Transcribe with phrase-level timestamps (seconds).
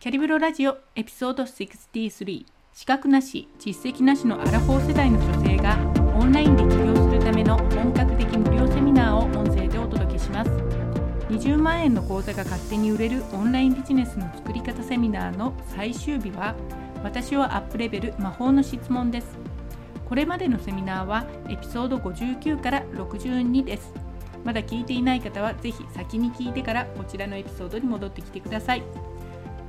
[0.00, 5.76] キャリブロラジオエピソード63資格なし実績なしのアラフォー世代の女性が
[6.18, 10.50] オンラインで起業するための本格的無料セミナーを音声でお届けします。
[11.28, 16.54] 20万円の講座が勝手に売れるオンラインビジネスの作り方セミナーの最終日は
[17.04, 19.36] 私をアップレベル魔法の質問です。
[20.08, 23.92] これまでのセミナーはエピソード59から62です。
[24.46, 29.09] まだ聞いていない方はぜひ先に聞いてからこちらのエピソードに戻ってきてください。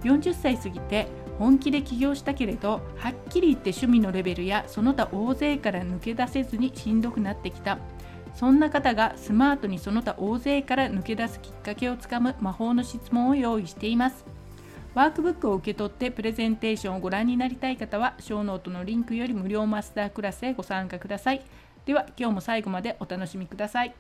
[0.04, 1.07] 40歳過ぎて
[1.38, 7.77] 本気で起業したけれどはっきり言って趣味のレベルやその他大勢から抜け出せずにしんどくなってきた。
[8.34, 14.25] そんな方がスマートにその他大勢から抜け出すきっかけをつかむ魔法の質問を用意しています。
[14.94, 21.41] ワークブックを受け取ってプレゼンテーションをご覧になりたい方はショーノートのリンクより無料マスタークラスへご参加ください。
[21.86, 23.95] では今日も最後までお楽しみください。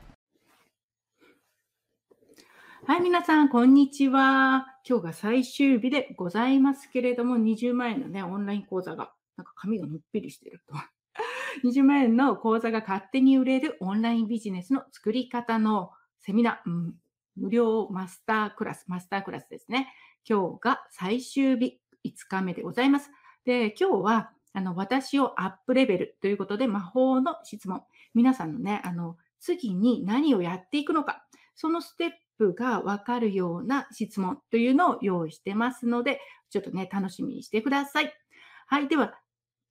[2.87, 4.70] はい、皆さん、こんにちは。
[4.87, 10.75] 今日が最終日でございますけれども、20万円のね、オンライン講座が、なんか紙がのっぺりしてると。
[11.63, 16.95] 20万円の講座が勝手に売れるオンラインビジネスの作り方のセミナー、うん、
[17.35, 19.93] 無料マスタークラス、マスタークラスですね。
[20.27, 23.11] 今日が最終日、5日目でございます。
[23.45, 27.83] で、今日は、あの、私をアップレベルということで、魔法の質問。
[28.13, 32.11] 皆さんのね、あの、次に何をやっていくのか、そのステッ
[32.41, 38.11] プがわかるような質問というのを用意してますので、ちょっとね、楽しみにしてください。
[38.65, 38.87] はい。
[38.87, 39.13] では、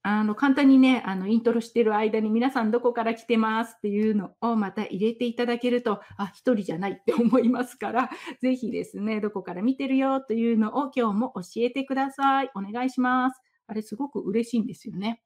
[0.02, 8.08] あの、簡単にね、あの、イントロしてる間に皆さんどこから来てますっていうのをまた入れていただけると、あ、一人じゃないって思いますから、
[8.40, 12.50] ぜひですね、どこから見てるよというのを今日も教えてください。
[12.54, 13.42] お願いします。
[13.66, 15.22] あれ、すごく嬉しいんですよね。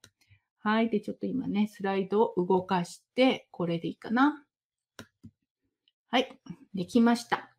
[0.59, 0.89] はい。
[0.89, 4.44] で、ちょっと今ね、スライドを動かして、これでいいかな。
[6.15, 6.39] はい。
[6.73, 7.49] できました。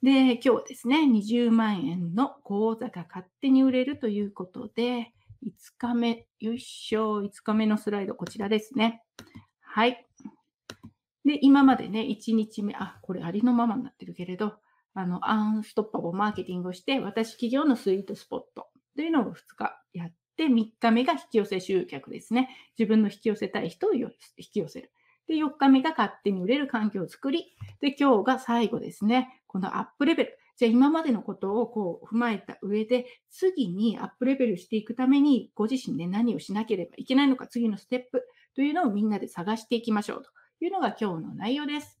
[0.00, 5.12] で、今日はですね、20万円の口座が勝手に売れるということで、
[5.44, 9.02] 5日目、よいしょ、5日目のスライド、こちらですね。
[9.60, 10.06] はい。
[11.24, 14.58] で、今までね、1日目、あ、これありのままになってるけれど、
[14.94, 22.48] あの、アンストッパブマーケティングをして、私企業のスイートスポットというのを2日やって、3日目が引き寄せ集客ですね。
[22.78, 24.92] 自分の引き寄せたい人を引き寄せる。
[25.28, 29.42] で、4日目が勝手に売れる環境を作り、で、今日が最後ですね。
[29.46, 30.38] このアップレベル。
[30.56, 38.24] じゃあ今までのことをこう踏まえた上で、次にアップレベルしていくために、ご自身で何をしなければいけないのか、次のステップ
[38.54, 40.30] というのをみんなで探していきましょうと
[40.64, 41.98] いうのが今日の内容です。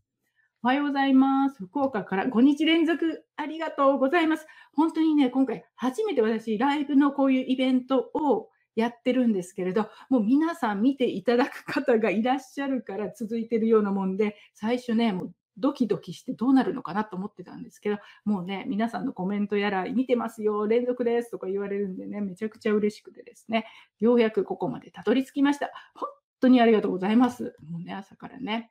[0.62, 1.56] おはようございます。
[1.58, 4.46] 福岡から5日連続ありがとうございます。
[4.72, 23.66] 本当にね、今回初めて私、ライブのこういうイベントをやってるんですけれど、もう皆さん見ていただく方がいらっしゃるから続いてるようなもんで、最初ね、もうドキドキしてどうなるのかなと思ってたんですけど、もうね、皆さんのコメントやら、見てますよ、連続ですとか言われるんでね、めちゃくちゃ嬉しくてですね、
[24.00, 25.70] ようやくここまでたどり着きました。
[25.94, 26.08] 本
[26.40, 27.54] 当にありがとうございます。
[27.68, 28.70] もうね、朝からね。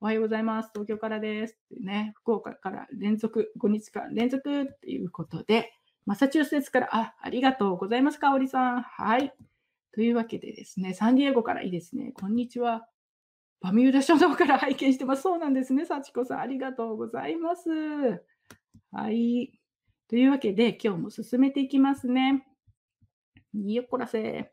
[0.00, 0.70] おはようございます。
[0.72, 1.58] 東京からです。
[1.74, 5.72] ってね、福岡から連続、5日間連続っていうことで、
[6.08, 8.80] マサチューセッツから、あ、ありがとうございます、かおりさん。
[8.80, 9.34] はい。
[9.92, 12.12] というわけでですね、サンディエゴからいいですね。
[12.12, 12.88] こんにちは。
[13.60, 15.22] バミューダ書道から拝見してます。
[15.24, 16.40] そうなんですね、幸子さん。
[16.40, 17.68] ありがとうございます。
[18.90, 19.60] はい。
[20.08, 22.42] というわけで、今日も進めていきますね。
[23.52, 24.50] よっこらせ。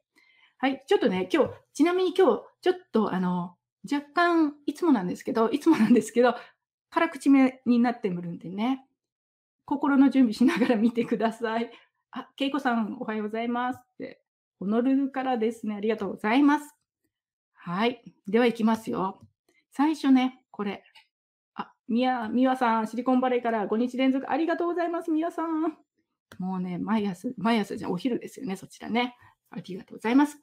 [0.58, 0.84] はい。
[0.86, 3.56] ちょっとね、今日、ちなみに今日、ちょっと、あの、
[3.90, 6.36] 若干、いつもなんですけど、いつもなんですけど、
[6.90, 8.85] 辛口目になってむるんでね。
[9.66, 11.72] 心の準備しながら見てください。
[12.12, 14.22] あ、けいこさん、おはようございますって。
[14.60, 15.76] ホノルルからですね。
[15.76, 16.76] ありがとうございます。
[17.54, 18.04] はい。
[18.28, 19.20] では行きますよ。
[19.72, 20.84] 最初ね、これ。
[21.56, 25.78] あ、みや、みわさん、シリコンバレーから5日連続ありがとうございます、みやさん。
[26.40, 29.16] もうね、毎朝、毎朝じゃお昼ですよね、そちらね。
[29.50, 30.40] ありがとうございます。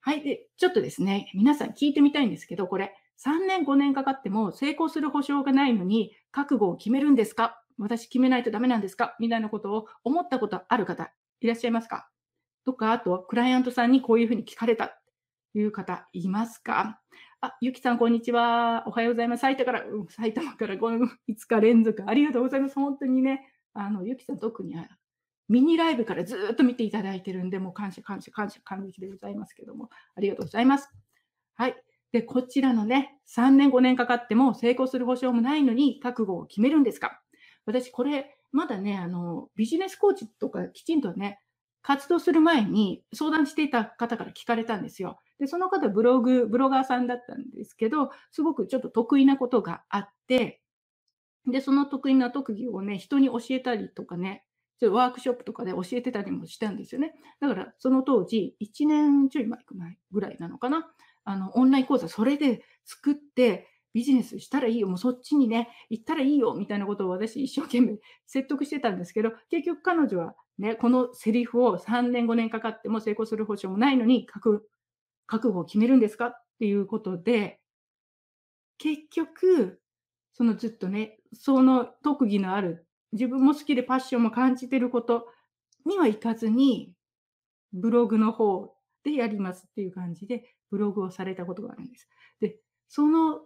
[0.00, 0.22] はい。
[0.22, 7.61] で、ちょっとですね、皆さん聞いてみたいんですけど、これ、3年、5年かかっても成功する保証がないのに、覚悟を決めるんですか？
[7.78, 9.16] 私決めないとダメなんですか？
[9.18, 12.08] みたいなことを思ったことある方いらっしゃいますか？
[12.64, 14.88] とか、あとはクライアントさんにこういうふうに聞かれた
[15.52, 17.00] という方いますか？
[17.40, 18.84] あ、ゆきさん、こんにちは。
[18.86, 19.40] おはようございます。
[19.40, 22.76] 埼玉から、うん、埼玉から5日連続ありがとうございます。
[22.76, 24.76] 本当にね、あの、ゆきさん特に
[25.48, 30.88] ミニライブからずっと見ていただいてるんで、もう感謝、感謝、感謝、感激でございますけども、ありがとうございます。
[31.56, 31.74] はい。
[32.12, 37.20] で、こちらのね、3年、5年かかっても成功する保証もないのに覚悟を決めるんですか？
[37.66, 41.40] 私、これ、まだね、あの、ビジネスコーチとかきちんとね、
[41.82, 45.18] 活動する前に相談していた方から聞かれたんですよ。
[45.38, 50.60] で、その方、ブログ、ブロガーさんだったんですけど、すごくちょっと得意なことがあって、
[51.46, 54.44] で、その得意な特技をね、人に教えたりとかね、
[54.78, 57.14] ちょっとワークショップとかで教えてたりもしたんですよね。
[57.40, 59.58] だからその当時、1年ちょい前
[60.12, 60.92] ぐらいなのかな。
[61.24, 74.66] あの、オンライン講座、それで作って、ビジネスしたらいいよ、もうそっちにね、行ったらいいよ、みたいなことを私一生懸命 説得してたんですけど、結局彼女はね、このセリフを3年、5年かかっても成功する保証もないのに、覚
[75.28, 76.26] 悟を決めるんですか？
[76.28, 77.60] っていうことで、
[78.78, 79.80] 結局、
[80.32, 85.28] そのずっとね、その特技のある、自分も好きでパッションも感じてること
[85.84, 86.94] にはいかずに、
[87.72, 88.74] ブログの方
[89.04, 92.08] でやりますっていう感じで、ブログをされたことがあるんです。
[92.40, 92.58] で、
[92.88, 93.42] その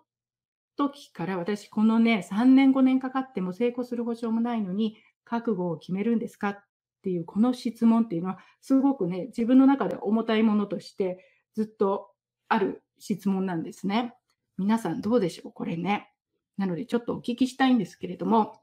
[0.77, 6.65] 時から私、このね、3年5年かかっても成功する保証もないのに、覚悟を決めるんですかっ
[7.03, 11.25] ていう、この質問っていうのは、すごくね、自分の中で重たいものとして
[11.55, 12.11] ずっと
[12.49, 14.15] ある質問なんですね。
[14.59, 16.13] 皆さんどうでしょうこれね。
[16.57, 18.61] なのでちょっとお聞きしたいんですけれども、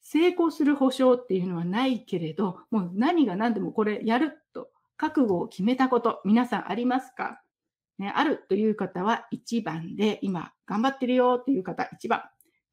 [0.00, 7.42] 成功する保証っていうのはないけれど、もう何が何でもこれやると覚悟を決めたこと、皆さんありますか？
[7.98, 12.22] ね、あるという方は1番で、今頑張ってるよっていう方1番。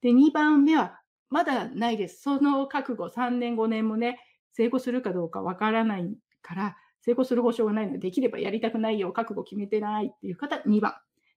[0.01, 2.21] で、2番目はまだないです。
[2.21, 4.19] その覚悟3年5年もね、
[4.53, 10.93] 成功するかどうかわからないから、成功する保証がないので、できればやりたくないよ、覚悟決めてないっていう方2番。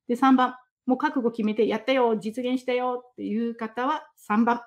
[0.09, 0.57] で、3番。
[0.87, 4.61] もう覚悟決めてやったよ、実現したよっていう方は3番。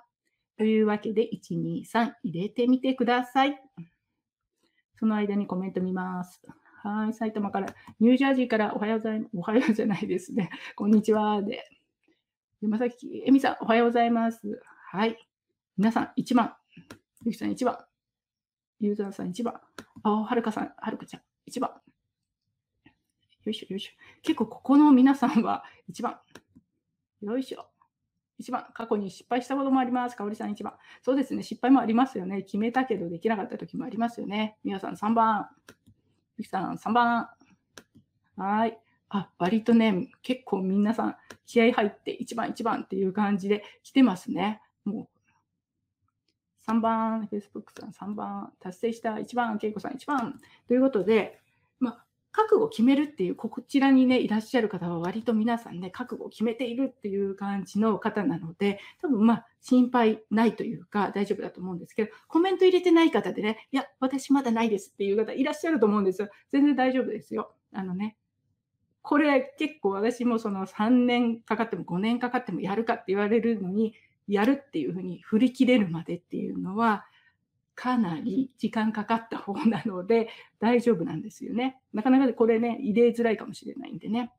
[0.58, 3.60] というわけで、1、2、3入れてみてください。
[4.98, 6.42] その間にコメント見ます。
[6.86, 9.32] はい、埼玉から、ニュージャージーからおはようございます。
[9.34, 10.52] おはようじゃないですね。
[10.78, 11.42] こんにちは。
[11.42, 11.68] で、
[12.62, 14.62] 山崎恵美さん、おはようございます。
[14.92, 15.18] はい。
[15.78, 16.56] 皆さん、1番。
[17.24, 17.84] ゆきさん、1番。
[18.80, 19.60] ユーザーさん、1番。
[20.04, 21.72] あ、はるかさん、はるかちゃん、1番。
[21.72, 21.82] よ
[23.52, 23.94] いしょ、よいしょ。
[24.22, 26.20] 結構ここの皆さんは1番。
[27.22, 27.68] よいしょ。
[28.40, 28.64] 1番。
[28.76, 30.16] 過去に失敗したこともあります。
[30.16, 30.78] かおりさん1番。
[31.02, 31.42] そうですね。
[31.42, 32.44] 失敗もありますよね。
[32.44, 34.60] 決めたけどできなかった時もありますよね。
[34.64, 35.50] 皆さん3番。
[36.38, 37.30] ゆきさん3番。
[38.36, 38.78] はい。
[39.10, 41.16] あ、割とね、結構皆さん
[41.46, 44.62] 気合入って1番1番っていう感じで来てますね。
[44.84, 50.40] もう3番、Facebook さん3番、達成した1番、けいこさん1番。
[50.68, 51.40] ということで、
[52.36, 66.28] 覚悟を決めるっていう、こちらにね、いらっしゃる方は割と皆さんね、覚悟を決めているっていう感じの方なので、多分まあ、心配ないというか大丈夫だと思うんですけど、コメント入れてない方でね、いや、私まだないですっていう方いらっしゃると思うんですよ。
[66.52, 67.54] 全然大丈夫ですよ。
[67.72, 68.18] あのね、
[69.02, 73.94] これ結構私もその3年かかっても5年かかってもやるかって言われるのに、
[74.28, 77.06] やるっていうふうに振り切れるまでっていうのは、
[77.76, 80.30] かなり時間かかった方なので
[80.60, 81.78] 大丈夫なんですよね。
[81.94, 84.32] なかなかこれね、入れづらいかもしれないんでね。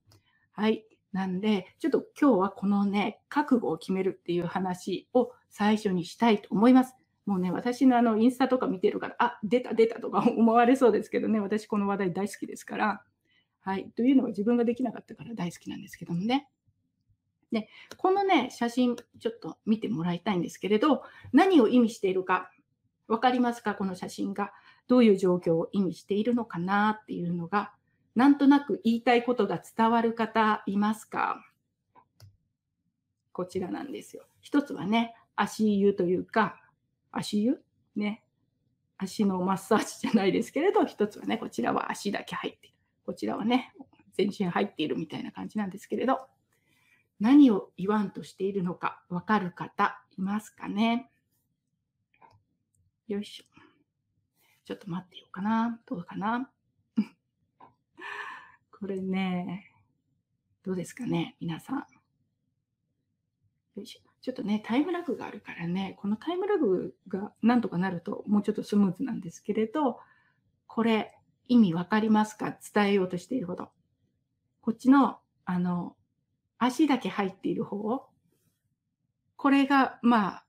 [0.53, 0.85] はい。
[1.13, 6.95] なんで、ちょっと今日はこのね、覚悟を決めるっていう話を最初にしたいと思います。
[7.27, 13.05] もうね、私のあのインスタとか見てるから、あ、出た出たとか 思われそうですけどね、私この話題大好きですから。
[13.61, 13.91] はい。
[13.97, 16.49] というのは自分ができなかったから大好きなんですけどもね。
[17.53, 21.03] で、このね、写真ちょっと見てもらいたいんですけれど、
[21.33, 22.51] 何を意味しているか
[23.09, 23.75] わかりますか？
[23.75, 24.53] この写真が。
[24.89, 27.73] どういう状況を意味しているのかなっていうのが、
[28.15, 31.45] なんとなく言いたいことが伝わる方いますか？
[33.33, 34.25] こちらなんですよ。
[34.41, 36.61] 一つはね、足湯というか、
[37.11, 37.61] 足湯？
[37.97, 38.23] ね。
[38.99, 42.77] 足のマッサージじゃないですけれど、一つはね、こちらは足だけ入っている。
[43.05, 43.75] こちらはね、
[44.15, 46.21] 全身入っているみたいな感じなんですけれど、
[47.21, 51.11] 何を言わんとしているのかわかる方いますかね？
[53.09, 53.45] よいしょ。
[54.65, 55.81] ちょっと待ってようかな。
[55.87, 56.51] どうかな。
[58.73, 59.73] これね、
[60.65, 61.79] どうですかね、皆さん。
[63.77, 64.01] よいしょ。
[64.21, 70.01] ちょっとね、タイムラグがあるからね、このタイムラグがなんとかなるともうちょっとスムーズなんですけれど、
[70.67, 72.59] これ意味わかりますか？
[72.75, 73.71] 伝えようとしていること。
[74.63, 75.97] こっちの、あの、
[76.59, 78.09] 足だけ入っている方。
[79.37, 80.46] これが、まあ、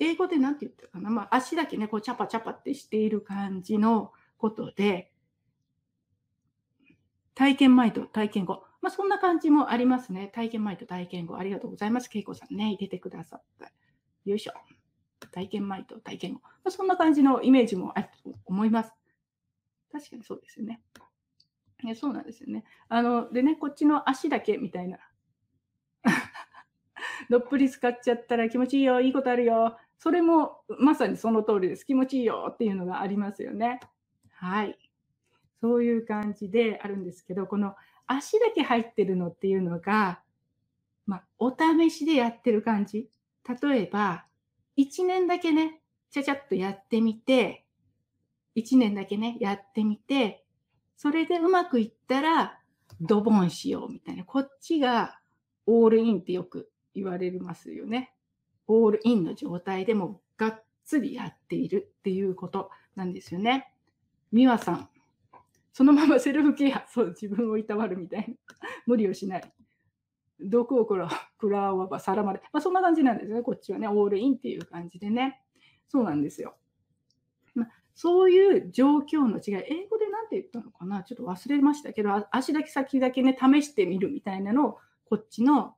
[0.00, 5.12] 英語で何て言ったかな、まあ、足だけね、こう、チャパチャパってしている感じのことで、
[7.34, 8.64] 体験前と体験後。
[8.80, 10.28] まあ、そんな感じもありますね。
[10.28, 11.36] 体験前と体験後。
[11.36, 12.08] ありがとうございます。
[12.08, 13.70] けいこさんね、入れてくださった。
[14.24, 14.52] よいしょ。
[15.32, 16.40] 体験前と体験後。
[16.42, 18.92] まあ、そんな感じのイメージもあると思います。
[19.92, 20.80] 確かにそうですよね。
[21.82, 22.64] ねそうなんですよね。
[22.88, 24.98] あの、でね、こっちの足だけみたいな。
[27.30, 29.78] どっぷり使っちゃったら気持ちいいよ、いいことあるよ。
[29.98, 31.84] それもまさにその通りです。
[31.84, 33.80] 気持ちいいよっていうのがありますよね。
[34.30, 34.78] はい。
[35.60, 37.74] そういう感じであるんですけど、この
[38.06, 40.22] 足だけ入ってるのっていうのが、
[41.06, 43.08] まあ、お試しでやってる感じ。
[43.62, 44.24] 例えば、
[44.76, 47.64] 1年だけね、ちゃちゃっとやってみて、
[48.56, 50.44] 1年だけね、やってみて、
[50.96, 52.60] それでうまくいったら、
[53.00, 54.24] ドボンしようみたいな。
[54.24, 55.18] こっちが
[55.66, 58.12] オールインってよく言われますよね。
[58.68, 63.72] オールインの状態でもがっつりやっているっていうことなんですよね。
[64.32, 64.88] 美和さん、
[65.72, 68.34] そのままセルフケア、そう、自分をいたわるみたいな。
[68.86, 69.52] 無理をしない。
[70.40, 71.08] 毒を食ら
[71.40, 72.40] 食らわば皿まで。
[72.52, 73.42] まあ、そんな感じなんですね。
[73.42, 75.40] こっちはね、オールインっていう感じでね。
[75.88, 76.56] そうなんですよ。
[77.54, 79.64] まあ、そういう状況の違い。
[79.68, 81.02] 英語で何て言ったのかな？
[81.02, 85.74] ちょっと忘れましたけど、足だけ先だけね、試してみるみたいなのを、こっちの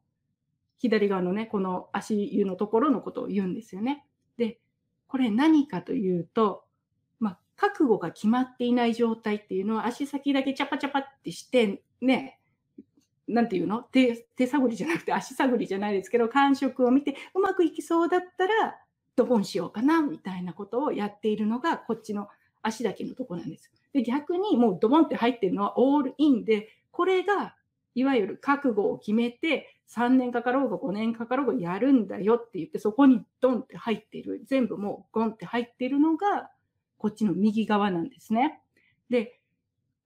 [0.81, 4.05] 左側のね、この足湯のところのことを言うんですよね。
[4.37, 4.59] で、
[5.07, 6.65] これ何かというと、
[7.19, 12.41] まあ、覚悟が決まっていない状態っていうのは、足先だけチャパチャパってして、ね、
[13.29, 13.83] なんていうの？
[13.83, 18.77] 手手探りじゃなくて足探りじゃないですけど、感触を見て、うまくいきそうだったら、
[19.15, 22.29] ドボンしようかな、みたいなことをやっているのが、こっちの
[22.63, 23.71] 足だけのとこなんです。
[23.93, 27.55] で、逆にもうドボンって入ってるのはオールインで、これが、
[27.95, 34.43] いわゆる覚悟を決めて、3年かかろうが5年かかろうがやるんだよって言って、そこにドンって入っている。
[34.47, 36.51] 全部もうゴンって入っているのが、
[36.97, 38.61] こっちの右側なんですね。
[39.09, 39.41] で、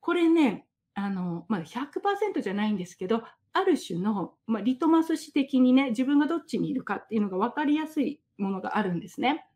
[0.01, 9.47] これね、あの、まあ、100%じゃないんですけど、ある種の、まあ、リトマス紙的にね、自分がどっちにいるかっていうのが分かりやすいものがあるんですね。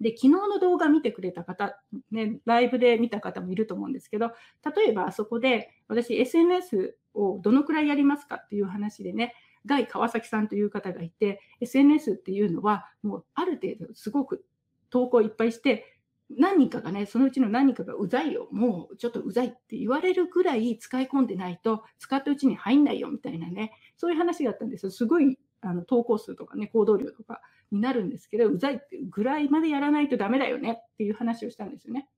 [0.00, 4.32] で、昨日の動画見てくれた方、ね、ライブで見た方もいると思うんですけど、
[4.76, 9.34] 例えばあそこで私 SNS をどのくらいやりますかっていう話でね、
[9.66, 14.44] ガイ川崎さんという方がいて、SNS っていうのはもうある程度すごく
[14.90, 15.96] 投稿いっぱいして、
[16.30, 24.90] 何人かがね、そのうちの何人かがうざいよ、もうちょっとうざいって言われるぐらい使い込んでないと、使ったうちに入んないよみたいなね、そういう話があったんですよ。
[24.90, 32.08] すごいあの投稿数とかね、行動量とかになるんですけど、うざいってぐらいまでやらないとダメだよねっていう話をしたんですよね。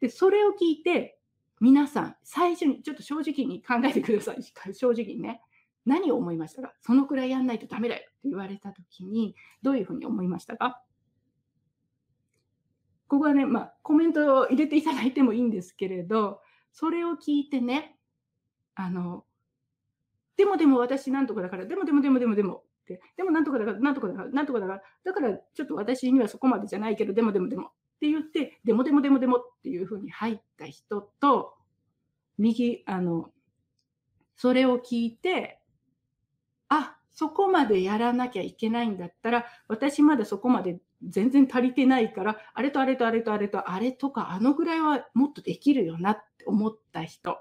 [0.00, 1.18] で、それを聞いて、
[1.60, 4.42] 皆さん、最初にちょっと正直に考えてください。
[4.74, 5.42] 正直にね。
[5.86, 6.74] 何を思いましたか？
[6.82, 10.82] そのくらいやんないとダメだよって言われたときに、どういうふうに思いましたか？
[13.08, 16.42] ここはね、まあ、コメントを入れていただいてもいいんですけれど、
[16.72, 17.96] それを聞いてね、
[18.74, 19.24] あの、
[20.36, 22.62] でもでも私なんとかだから、でもでもでもでもでも、
[23.16, 27.70] でもなんとかだから、なんとかだから、なんとかだから、だからちょっと私にはそこまでじゃないけど、でもでもでもっ
[28.00, 31.54] て言って、でもでもでもでもっていうふうに入った人と、
[32.38, 33.30] 右、あの、
[34.36, 35.60] それを聞いて、
[36.68, 47.38] あ、そこまでやらなきゃいけないんだったら、私まだそこまで全然足りてないから、あれとあれとあれとあれとあれとか、あのぐらいはもっとできるよなって思った人。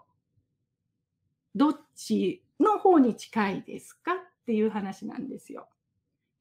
[1.56, 4.13] どっちの方に近いですか？
[4.13, 4.18] っ
[4.50, 5.68] ていう話なんですよ。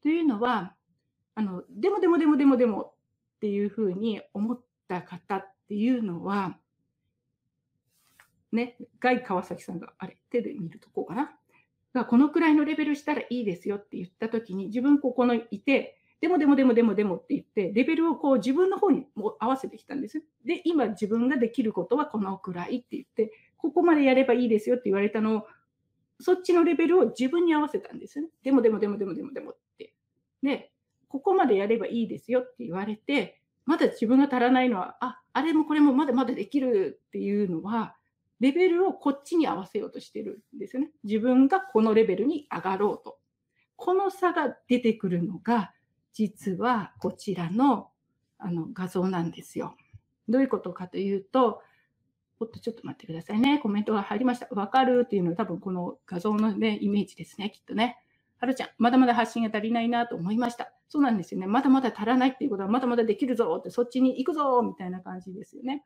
[0.01, 0.73] というのは、
[1.35, 2.91] あの、でもでもでもでもでもっ
[3.39, 6.57] ていうふうに思った方っていうのは、
[8.51, 11.37] ね、ガイ川崎さんが、あれ、手で見るとこうかな？
[11.93, 20.23] がこのくらいのレベルしたらいいですよって言ったときに、自分ここのいて、でもでもでもでもでもって言って、レベルをこう自分の方にも合わせてきたんです。
[20.43, 25.47] で、今自分ができることはこのくらいって言って、ここまでやればいいですよって言われたのを
[26.19, 28.31] そっちのレベルを自分に合わせたんですよね。
[28.43, 29.93] でもでもでもでもでもでもって。
[30.43, 30.71] で、
[31.07, 37.95] ここまでやればいいですよって言われて、まだ自分が足らないのは、あ、あれもこれもまだまだできるっていうのは、
[38.39, 40.91] レベルをこっちに合わせようとしてるんですよね。
[41.03, 43.17] 自分がこのレベルに上がろうと。
[43.75, 45.73] この差が出てくるのが、
[46.13, 47.91] 実はこちらの
[48.37, 49.75] あの画像なんですよ。
[50.27, 51.61] どういうことかというと、
[52.39, 53.59] おっと、ちょっと待ってくださいね。
[53.59, 54.47] コメントが入りました。
[54.51, 57.97] わかるっていうのは多分この画像のね、イメージですね、きっとね。
[58.39, 60.73] はるちゃん、まだまだ発信が足りないなと思いました。
[60.87, 61.47] そうなんですよね。
[61.47, 65.85] まだまだ足らないっていうことは、まだまだできるぞって、そっちに行くぞみたいな感じですよね。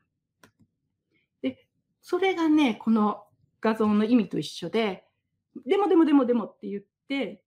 [1.41, 1.65] で、
[2.01, 3.23] それがね、この
[3.59, 5.05] 画像の意味と一緒で、
[5.65, 7.41] でもでもでもでもって言って、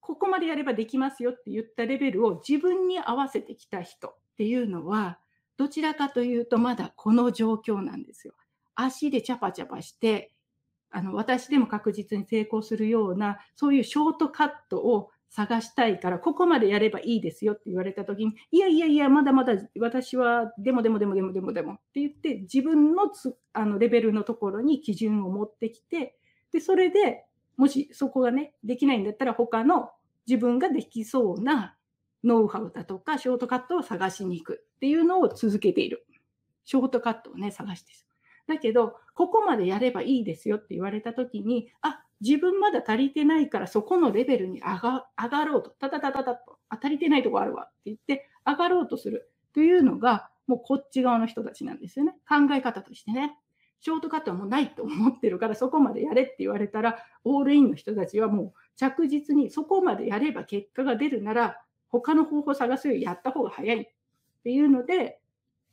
[0.00, 5.20] ここまでやればできますよって言ったレベルを自分に合わせてきた人っていうのは、
[5.60, 8.32] どちらかというとまだこの状況なんですよ。
[8.74, 10.32] 足でチャパチャパして、
[10.90, 26.16] あの、私でも確実に成功するような、そういうショートカットを探したいから、ここまでやればいいですよって言われたときに、いやいやいや、まだまだ私は、でもでもでもでもでもでもって言って、自分のつあのレベルのところに基準を持ってきて、
[26.54, 27.26] で、それで
[27.58, 29.90] もしそこがね、できないんだったら、他の
[30.26, 31.76] 自分ができそうな
[32.24, 36.06] ノウハウだとか、ショートカットを探しに行くっていうのを続けている。
[36.64, 37.98] ショートカットをね、探してる
[38.50, 52.12] だけど、ここまでやればいいですよって言われたときに、あ、自分まだ足りてないからそこのレベルに上が上がろうと、たたたたたと、あ、足りてないとこあるわって言って、上がろうとするというのが、もうこっち側の人たちなんですよね。
[52.28, 53.38] 考え方としてね。
[53.82, 63.88] ショートカットはもうないと思ってるから、そこまでやれって言われたら、オールインの人たちはもう着実にそこまでやれば結果が出るなら、他の方法を探すよりやった方が早いっ
[64.44, 65.20] ていうので、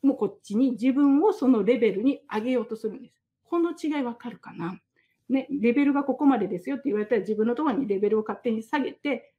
[0.02, 3.22] もうこっちに自分をそのレベルに上げようとするんです。
[3.44, 4.80] この違いわかるかな？
[5.30, 9.34] ね、レベルがここまでですよって言われたら自分のところにレベルを勝手に下げて、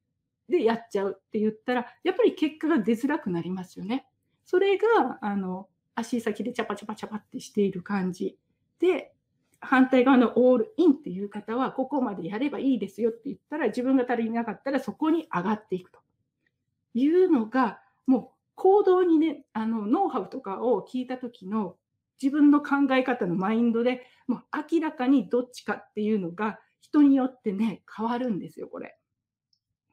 [0.48, 4.06] で、やっちゃうって言ったら、やっぱり結果が出づらくなりますよね。
[4.44, 8.38] それが、あの、足先でチャパチャパチャパってしている感じ。
[8.78, 9.12] で、
[9.60, 16.00] 反対側のオールインっていう方は、ここまでやればいいですよって言ったら、自分が足りなかったらそこに上がっていくと
[16.98, 21.76] いうのが、もう行動にね、あの、ノウハウとかを聞いた時の
[22.20, 28.98] 自分の考え方のマインドで、もう明らかにどっちかっていうのが人によってね、変わるんですよ、これ。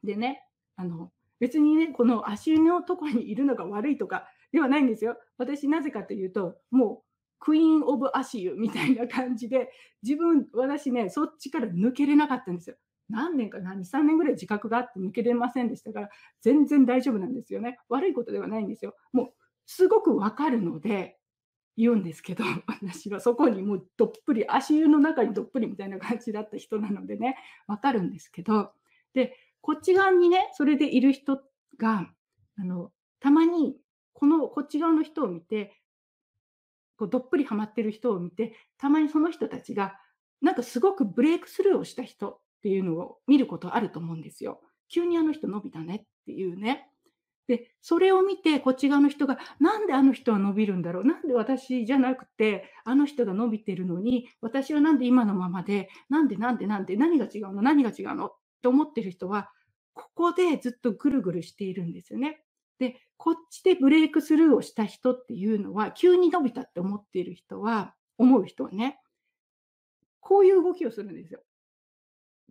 [0.03, 0.43] でね、
[0.75, 5.17] あの、別にね、この足湯のとこにいるのが悪いとかではないんですよ。
[5.38, 7.03] 私なぜかというと、もう
[7.39, 9.69] クイーン・オブ・アシユみたいな感じで、
[10.01, 12.77] 自分、私ね、そっちから抜けれなかったんですよ。
[13.09, 16.09] 何年かな、2、3年ぐらい自覚があって抜けれませんでしたから、
[16.41, 17.79] 全然大丈夫なんですよね。
[17.89, 18.95] 悪いことではないんですよ。
[19.13, 19.33] もう、
[19.65, 21.17] すごくわかるので、
[21.77, 28.71] 言うんですけど、私はそこにもうどっぷり、足湯の中にどっぷりみたいな感じだった人なのでね、わかるんですけど、
[29.13, 31.41] で、こっち側にね、それでいる人
[31.77, 32.09] が、
[32.57, 33.77] あの、たまに、
[34.13, 35.74] この、こっち側の人を見て、
[36.97, 40.00] こうどっぷりハマってる人を見て、たまにその人たちが、
[40.41, 44.60] なんかすごくブレイクスルーをした人っていうのを見ることあると思うんですよ。
[44.89, 46.89] 急にあの人伸びたねっていうね。
[47.48, 51.05] で、それを見て、こっち側の人が、なんであの人は伸びるんだろう？
[51.05, 57.62] なんで私じゃなくて、あの人が伸びてるのに、私はなんで今のままで、なんでなんでなんで、何が違うの？
[57.62, 58.25] 何が違うの？
[58.25, 59.51] って思ってる人は、
[59.93, 62.41] ここでずっとぐるぐるしているんですよね。
[62.79, 69.00] で、こっちでブレイクスルーをした人っていうのは、急に伸びたって思っている人は、思う人はね、
[70.19, 71.41] こういう動きをするんですよ。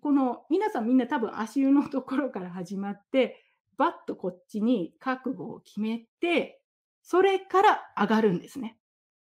[0.05, 3.43] この皆さんみんな多分足湯のところから始まって、
[3.79, 6.61] バッとこっちに覚悟を決めて、
[7.03, 8.77] それから上がるんですね。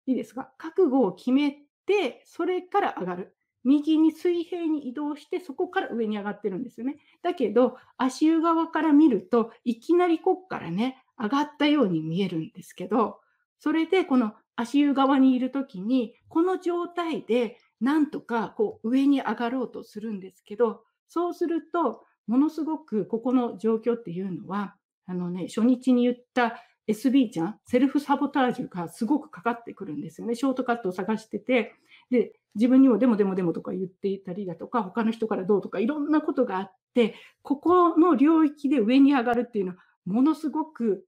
[0.05, 0.51] いいですか？
[0.59, 1.49] 覚悟を決め
[1.87, 3.35] て、それから上がる。
[3.63, 6.97] 右に水平に移動して、そこから上に上がってるんですよね。
[7.23, 13.19] だけど、足湯側から見ると、いきなりこっからね、上がったように見えるんですけど、
[13.57, 30.35] それでこの足湯側にいるときに、この状態でなんとかこう上に上がろうとするんですけど、そうすると、ものすごくここの状況っていうのは、あのね、初日に言った SB ちゃん、セルフサボタージュがすごくかかってくるんですよね。
[30.35, 31.73] ショートカットを探してて、
[32.09, 41.05] で、自分にもでもでもでもとか言っていたりだとか、他の人からどうとか、いろんなことがあって、ここの領域で上に上がるっていうのは、ものすごく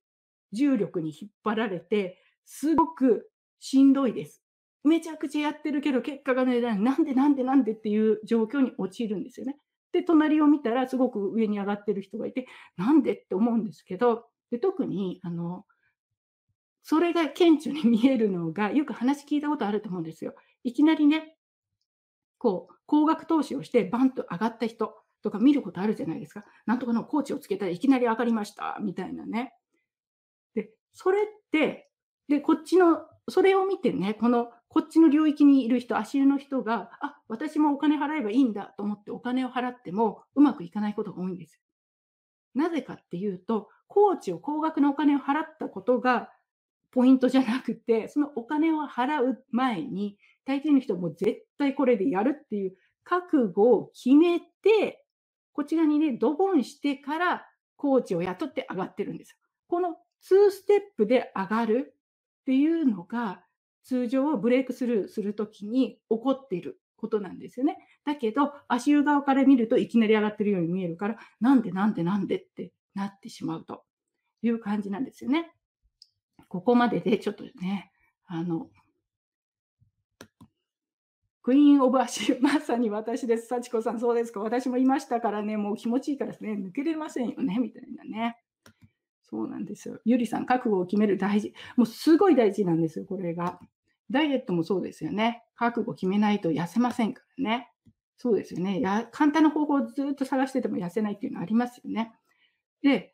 [0.51, 3.29] 重力に引っ張られて、すごく
[3.59, 4.43] しんどいです。
[4.83, 9.57] めちゃくちゃやってるけど、結果がね、なんでなんでなんでっていう状況に陥るんですよね。
[9.91, 15.65] で、隣を見たらすごく上に上がってる人がいて、なんでって思うんですけど、で特に、あの、
[16.83, 20.33] それが顕著に見えるのが、よく話聞いたことあると思うんですよ。
[20.63, 21.37] いきなりね、
[22.37, 26.45] こう、高額投資をしてバンと上がった人とか見ることあるじゃないですか。
[26.65, 29.53] なんとかのコーチをつけたらいきなり上がりました、みたいなね。
[30.55, 31.89] で、それって、
[32.27, 41.59] で、こっちの、それを見てね、このこっちの領域にいる人、足湯の人が、あ、私もお金払えばいいんだと思ってお金を払ってもうまくいかないことが多いんです。
[42.53, 46.29] なぜかっていうと、コーチを高額なお金を払ったことが
[46.91, 55.03] ポイントじゃなくて、そのお金を払う前に、大抵の人も絶対これでやるっていう覚悟を決めて、
[55.53, 59.35] こちらにね、ドボンしてからコーチを雇って上がってるんです。
[59.67, 61.93] この2ステップで上がる
[62.41, 63.43] っていうのが、
[63.83, 67.77] 通常ブレイクスルーするときに起こっていることなんですよね。
[68.05, 73.85] だけど、足湯側から見るといきなり上がってるように見えるから、なんでなんでなんでってなってしまうと
[74.41, 75.51] いう感じなんですよね。
[76.47, 77.91] ここまででちょっとね、
[78.25, 78.69] あの、
[81.41, 83.47] クイーン・オブ・アシュ、まさに私です。
[83.47, 84.39] 幸子さん、そうですか。
[84.41, 88.37] 私もいましたからね、もう気持ちいいからですね、抜けれませんよね、みたいなね。
[89.29, 89.99] そうなんですよ。
[90.05, 91.53] ゆりさん、覚悟を決める大事。
[91.75, 93.59] もうすごい大事なんですよ、これが。
[94.09, 95.43] ダイエットもそうですよね。
[95.55, 97.71] 覚悟決めないと痩せませんからね。
[98.17, 98.81] そうですよね。
[98.81, 102.11] や簡単な方法をずっと探してても痩せないっていうのありますよね。
[102.81, 103.13] で、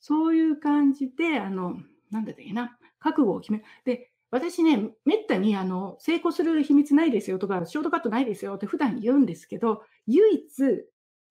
[0.00, 1.76] そういう感じで、あの、
[2.10, 3.64] なんだっけな、覚悟を決める。
[3.84, 10.44] で、私ね、めったにあの成功する秘密ないですよとか、ショートカットないですよって普段言うんですけど、唯一、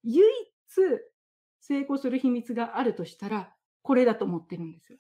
[0.04, 1.02] 唯一
[1.60, 4.98] 成功する秘密があるとしたら、これだと思ってるんですよ。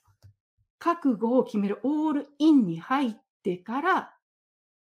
[0.77, 4.13] 覚悟を決めるオールインに入ってから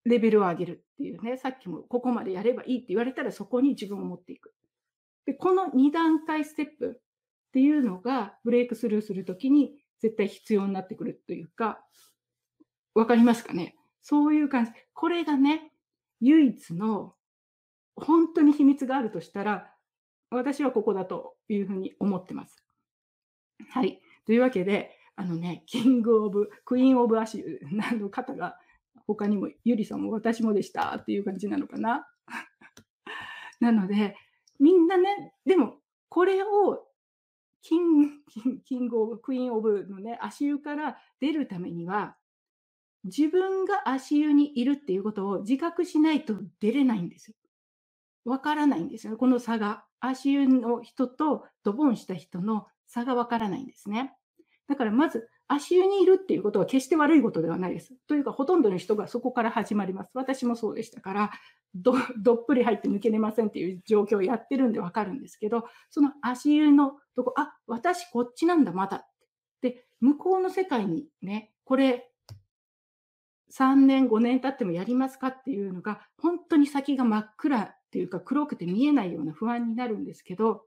[0.03, 4.53] レベルを上げるっていうね、さっきもここまでやればいいって言われたらそこに自分を持っていく。
[5.25, 7.01] で、この2段階ステップっ
[7.53, 11.79] ていうのがブレイクスルーするときに絶対必要になってくるというか、
[12.95, 13.75] わかりますかね？
[14.01, 14.71] そういう感じ。
[14.93, 15.71] これがね、
[16.19, 17.13] 唯一の
[17.95, 19.71] 本当に秘密があるとしたら、
[20.31, 22.62] 私はここだというふうに思ってます。
[23.69, 24.01] はい。
[24.25, 28.57] というわけで、あのね、キング・オブ、クイーン・オブ・アシュの方が、
[29.05, 32.07] 他にも、ゆりさんも私もでしたっていう感じなのかな。
[33.59, 34.15] なので、
[34.59, 36.87] みんなね、でも、これを
[37.61, 38.21] キン
[38.65, 42.17] キング・オブ、クイーン・オブのね、足湯から出るためには、
[43.03, 47.35] 自分が足湯にいるっていうことを自覚しないと出れないんですよ。
[48.25, 49.17] わからないんですよ。
[49.17, 49.85] この差が。
[49.99, 54.13] 足湯の人とドボンした人の差がわからないんですね。
[54.67, 57.95] だからまず足湯にいるっていうことは決して悪いことではないです。
[58.07, 60.11] というかほとんどの人がそこから始まります。
[60.13, 61.31] 私もそうでしたから
[61.73, 69.07] ど、どっぷり入って抜けれませんっていう状況をやってるんでわかるんですけど、その足湯のとこ、あ、私こっちなんだ、まだ。
[69.61, 72.11] で、向こうの世界にね、これ
[73.51, 80.65] 3年、5年経ってもやりますかっていうのが、本当に先が真っ暗っていうか黒くて見えないような不安になるんですけど、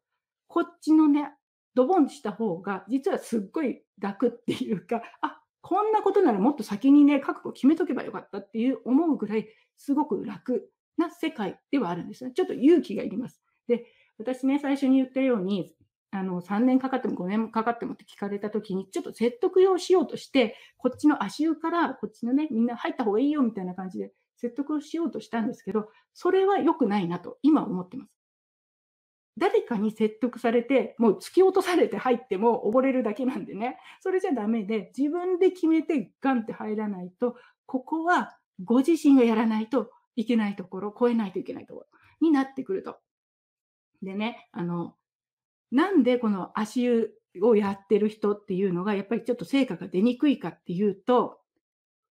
[0.48, 1.32] こっちのね、
[1.76, 12.32] ドボンした方が、実はすっごい楽っていうか、あ、こんなことならもっと先にね、覚悟決めとけばよかったっていう思うぐらい、すごく楽な世界ではあるんですね。
[12.34, 13.42] ちょっと勇気がいります。
[13.68, 13.84] で、
[14.16, 15.74] 私ね、最初に言ったように、
[16.12, 28.15] あの3年かかっても5年かかってもって聞かれたときに、ちょっと説得をしようとして、こっちの足湯から、こっちのね、みんな入った方がいいよみたいな感じで説得をしようとしたんですけど、それは良くないなと今思ってます。
[29.38, 41.86] 誰かに説得されて、もう突き落とされて入っても溺れるだけなんでね、それじゃダメで、自分で決めてガンって入らないと、ここはご自身がやらないといけないところ、超えないといけないところ
[42.20, 42.96] になってくると。
[44.02, 44.94] でね、あの、
[45.70, 51.40] なんでこの足湯をやってる人っていうのが、やっぱりちょっと成果が出にくいかっていうと、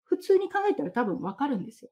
[0.05, 1.91] 普通に考えたら多分わかるんですよ。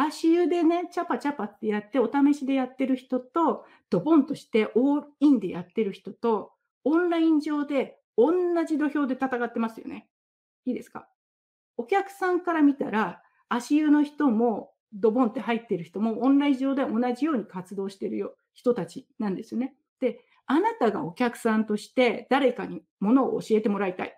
[0.00, 6.52] 足湯でね、チャパチャパってやって、お試しでやってる人と、ドボンとしてオールインでやってる人と、
[6.84, 8.32] オンライン上で同
[8.64, 10.08] じ土俵で戦ってますよね。
[10.66, 11.08] いいですか？
[11.76, 19.74] お客さんから見たら、足湯の人も、ドボンって入ってる人も、オンライン上で同じように活動してるよ人たちなんですよね。
[20.00, 24.16] で、あなたがお客さんとして誰かにものを教えてもらいたい。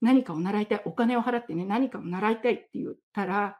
[0.00, 0.82] 何かを習いたい。
[0.84, 3.59] お金を払ってね、何かを習いたいって言ったら、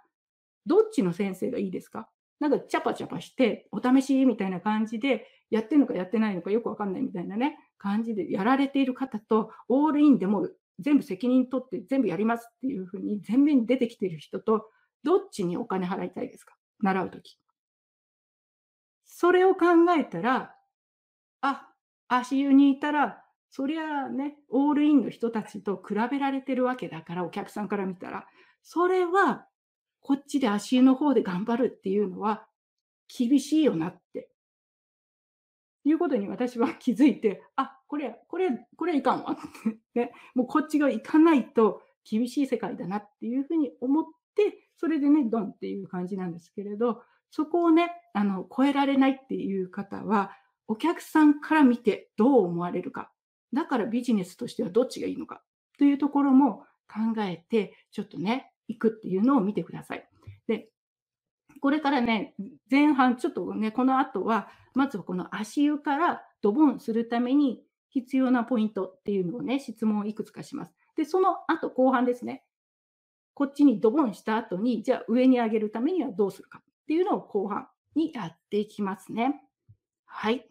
[0.67, 2.09] どっちの先生がいいですか？
[2.39, 14.67] なんかチャパチャパして、お試しみたいな感じで、やってるのかやってないのかよくわかんないみたいなね、感じでやられている方と、オールインでも全部責任取って全部やりますっていうふうに前面に出てきている人と、
[15.03, 16.55] どっちにお金払いたいですか？
[16.81, 17.39] 習うとき。
[19.05, 19.67] それを考
[19.99, 20.55] えたら、
[21.43, 21.69] あ、
[22.09, 28.27] 足湯にいたら、そりゃね、オールインの人たちと比べられてるわけだから、お客さんから見たら、
[28.63, 29.47] それは
[30.01, 32.47] こっちで足湯の方で頑張るっていうのは
[33.09, 34.31] 厳しいよなって。
[35.85, 39.37] いうことに私は気づいて、あ、これ、これ、これいかんわっ
[39.95, 40.13] て、ね。
[40.35, 50.33] もうこっちが行かないと厳しい世界だなっていうふうに思って、それでね、ドンっていう感じなんですけれど、そこをね、あの、超えられないっていう方は、
[50.69, 53.11] お客さんから見てどう思われるか。
[53.53, 55.43] だからビジネスとしてはどっちがいいのか
[55.79, 60.09] というところも考えて、ちょっとね、いくっていうのを見てください。
[60.47, 60.69] で、
[61.61, 62.35] これからね、
[62.71, 70.73] 前半、ちょっとね、この後は、まずはこの足湯からドボンするために必要なポイントっていうのをね、質問をいくつかします。
[70.97, 72.45] で、その後後半ですね。
[73.35, 79.43] こっちにドボンした後に、じゃあ上に上げるためにはどうするかっていうのを後半にやっていきますね。
[80.05, 80.47] はい。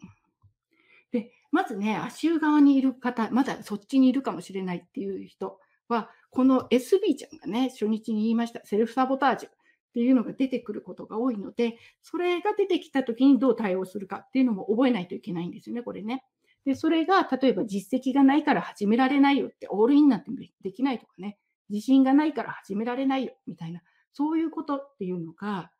[1.12, 9.52] で、まずね、足湯側にいる方、まだそっちにいるかもしれないっていう人は、この SB ちゃんがね、初日に言いました、セルフサボタージュっ
[9.92, 16.24] ていうのが出てくることが多いので、それが出てきたときにどう対応するかっていうのも覚えないといけないんですよね、これね。
[16.64, 20.30] で、それが例えば実績がないから始められないよって、オールインなんて
[20.62, 21.38] できないとかね、
[21.68, 25.72] 自信がないから始められないよみたいな、そういうことっていうのが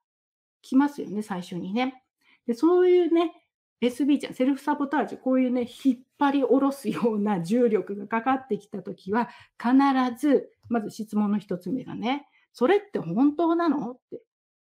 [0.62, 2.02] 来ますよね、最初にね。
[2.46, 3.39] で、そういうね、
[3.82, 9.74] SB ちゃん、セルフサボタージュ、こういうね、引っ張り下ろすような重力がかかってきたときは、必
[10.18, 13.92] ず、まず質問の一つ目がね、それって本当なの？
[13.92, 14.20] って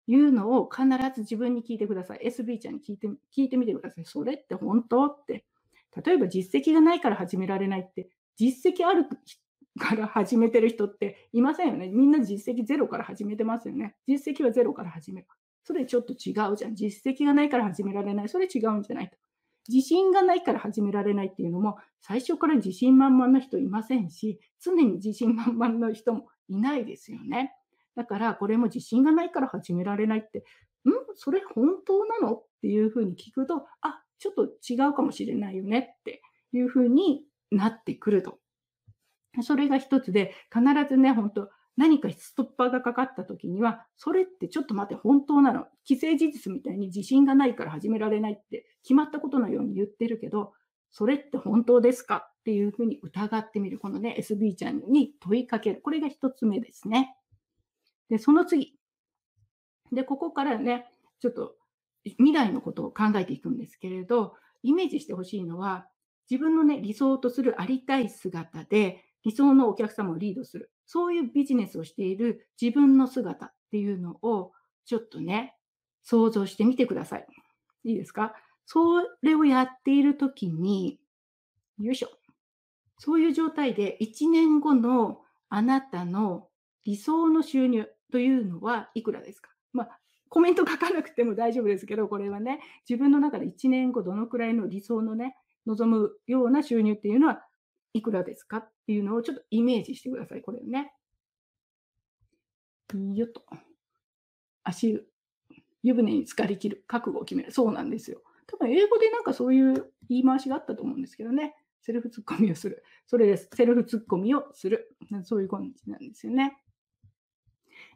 [0.09, 2.21] いうのを必ず自分に聞いてください。
[2.27, 4.05] SB ちゃんに聞いて聞いてみてください。
[4.05, 5.07] それって本当？
[5.07, 5.45] って。
[6.05, 9.07] 例えば実績がないから始められないって、実績ある
[9.79, 11.89] から始めてる人っていませんよね。
[11.89, 13.95] みんな実績ゼロから始めてますよね。
[14.07, 15.27] 実績はゼロから始める。
[15.67, 16.77] それちょっと違うじゃん。
[16.77, 18.29] 実績がないから始められない。
[18.29, 19.17] それ違うんじゃないと。
[19.69, 27.53] 自信がないから始められないっていうのも、最初から自信満々な人いませんし、常に自信満々の人もいないですよね。
[27.97, 30.43] だからこれも自信がないから始められないって、ん？
[31.17, 32.35] それ本当なの？
[32.37, 38.39] っていうふうに聞くと、あ、ちょっと違うかもしれないよねっていうふうになってくると。
[39.43, 45.67] それが一つで、必ずね、本当何かストッパーがかかった時には、それってちょっと待って、本当なの？
[45.87, 50.53] 既成事実みたいに自信がないから始められないって決まったことのように言ってるけど、
[50.91, 53.79] それって本当ですかっていうふうに疑ってみる。
[53.79, 55.83] このね、SB ちゃんに問いかける。
[55.83, 57.15] これが一つ目ですね。
[58.09, 58.79] で、その次。
[59.93, 60.87] で、ここからね、
[61.21, 61.57] ちょっと
[62.05, 65.87] 未来のことを考えていくんですけれど、イメージしてほしいのは、
[66.31, 70.71] 自分のね、理想とするありたい姿で、理想のお客様をリードする。
[70.87, 74.53] そういうビジネスをしている自分の姿っていうのを、
[74.85, 75.55] ちょっとね、
[76.03, 77.27] 想像してみてください。
[77.85, 78.35] いいですか？
[78.65, 81.01] それをやっているときに、
[81.79, 82.09] よいしょ。
[82.99, 86.49] そういう状態で1年後のあなたの
[86.85, 89.51] 理想の収入というのはいくらですか？
[89.73, 97.43] まあ、コメント書かなくても大丈夫ですけど、これはね、自分の中で1年後どのくらいの理想のね、望むような収入っていうのは
[97.97, 100.43] いくらですかっていうのをちょっとイメージしてください。
[100.43, 100.93] これをね。
[103.15, 103.43] よっと。
[104.63, 105.03] 足、
[105.83, 106.85] 湯船に浸かりきる。
[106.87, 107.53] 覚悟を決める。
[107.53, 108.23] そうなんですよ。
[108.47, 111.57] 多分英語でなんかそういう言い回しがあったと思うんですけどね。
[111.81, 112.85] セルフツッコミをする。
[113.07, 113.49] それです。
[113.55, 114.97] セルフツッコミをする。
[115.25, 116.57] そういう感じなんですよね。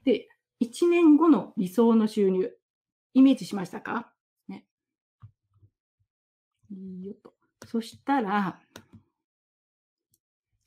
[0.04, 0.28] で、
[0.60, 2.56] 1年後の理想の収入、
[3.14, 4.12] イメージしましたか？
[4.48, 4.64] ね。
[7.02, 7.34] よと。
[7.66, 8.60] そしたら、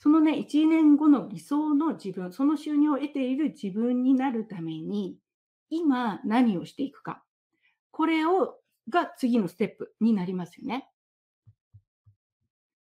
[0.04, 5.18] そのね、1年後の理想の自分、その収入を得ている自分になるために、
[5.70, 7.24] 今何をしていくか。
[7.90, 10.90] これを、が次のステップになりますよね。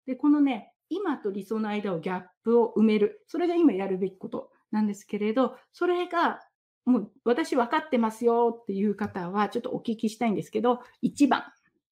[0.04, 3.22] で、このね、今と理想の間をギャップを埋める。
[3.28, 6.40] それが今やるべきことなんですけれど、それが
[6.84, 11.44] もう私分かってますよっていう方はちょっとお聞きしたいんですけど、1番。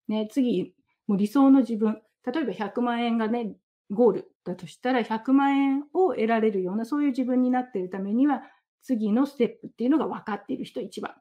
[0.09, 0.75] ね、次、
[1.07, 2.03] もう理想の自分。
[2.27, 3.55] 例えば100万円がね、
[3.91, 8.43] ゴールだとしたら100万円を得られるようなそういう自分になっているためには
[8.83, 11.15] 次のステップっていうのが分かっている人1番。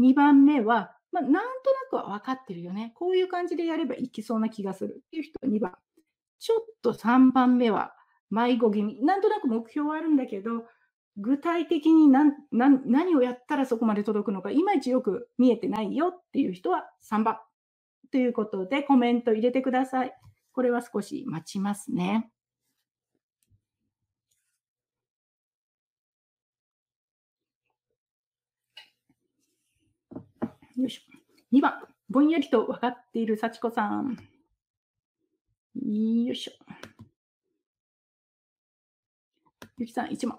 [0.00, 1.44] 2番目は、まあ、なんとな
[1.90, 2.92] くは分かってるよね。
[2.96, 5.76] こういう感じでやればいきそうな気がするっていう人2番。
[6.38, 7.94] ちょっと3番目は
[8.30, 9.04] 迷子気味。
[9.04, 10.64] なんとなく目標はあるんだけど、
[11.16, 17.38] 具体的に何何をやったらそこまで届くのか、いまいちよく見えてないよっていう人は3番。
[18.10, 20.14] ということでコメント入れてください。
[20.60, 22.30] これは少し待ちますね。
[30.76, 31.56] よいしょ。
[31.56, 34.18] 2番、ぼんやりと分かっている幸子さん。
[35.76, 36.52] よいしょ。
[39.78, 40.38] ゆきさん、1番。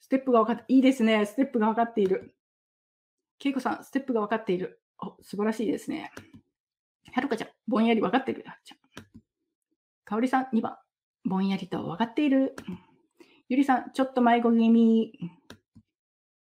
[0.00, 1.26] ステップが分かって、いいですね。
[1.26, 2.34] ステップが分かっている。
[3.38, 4.80] けいこさん、ステップが分かっている。
[4.96, 6.10] お、素晴らしいですね。
[7.12, 8.46] はるかちゃん、ぼんやり分かってる。
[10.08, 10.78] かおりさん、2番。
[11.26, 12.56] ぼんやりと分かっている。
[13.50, 15.12] ゆりさん、ちょっと迷子気味。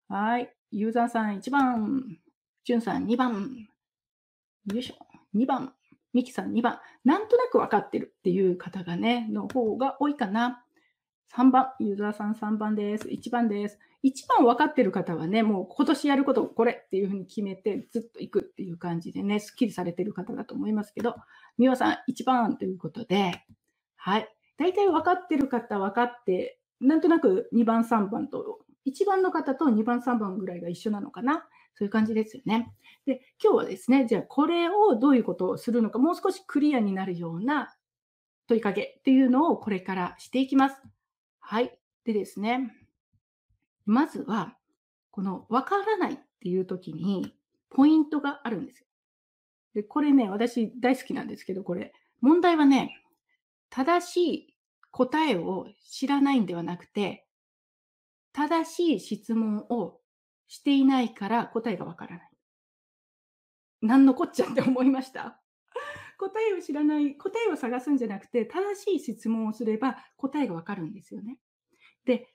[0.06, 0.54] はい。
[0.70, 2.18] ユーザーさん、1番。
[2.64, 3.66] じゅんさん、2番。
[4.70, 4.96] よいしょ。
[5.34, 5.72] 2番。
[6.12, 6.78] みきさん、2番。
[7.06, 10.63] なんとなく分かってるっていう方がね、の方が多いかな。
[11.32, 11.72] 3番。
[11.80, 13.08] ユーザーさん3番です。
[13.08, 13.78] 1番です。
[14.04, 21.16] 1番分かってる方はね、もう今年やることこれっていうふうに決めてずっと行くっていう感じでね、スッキリされてる方だと思いますけど、
[21.58, 23.44] みわさん1番ということで、
[23.96, 24.28] はい。
[24.58, 31.46] 大体分かってる方分かって、なんとなく2番3番と、1番の方と2番3番ぐらいが一緒なのかな。
[31.76, 32.72] そういう感じですよね。
[33.04, 37.74] で、今日はですね、じゃあこれをどういうことをするのか、もう少しクリアになるような
[38.46, 40.80] 問いかけっていうのをこれからしていきます。
[41.46, 41.78] はい。
[42.04, 42.74] でですね、
[43.84, 44.56] まずは、
[45.10, 47.36] このわからないっていう時に
[47.68, 48.86] ポイントがあるんですよ。
[49.74, 52.98] で、これね、私大好きなんですけど、これ、問題はね、
[53.68, 54.56] 正しい
[54.90, 57.26] 答えを知らないんではなくて、
[58.32, 60.00] 正しい質問を
[60.48, 62.30] していないから答えがわからない。
[63.82, 65.43] 何のこっちゃって思いました？
[66.18, 71.38] 答えを知らない、答えを探すんじゃなくて、正しい質問をすれば答えがわかるんですよね。
[72.04, 72.28] で、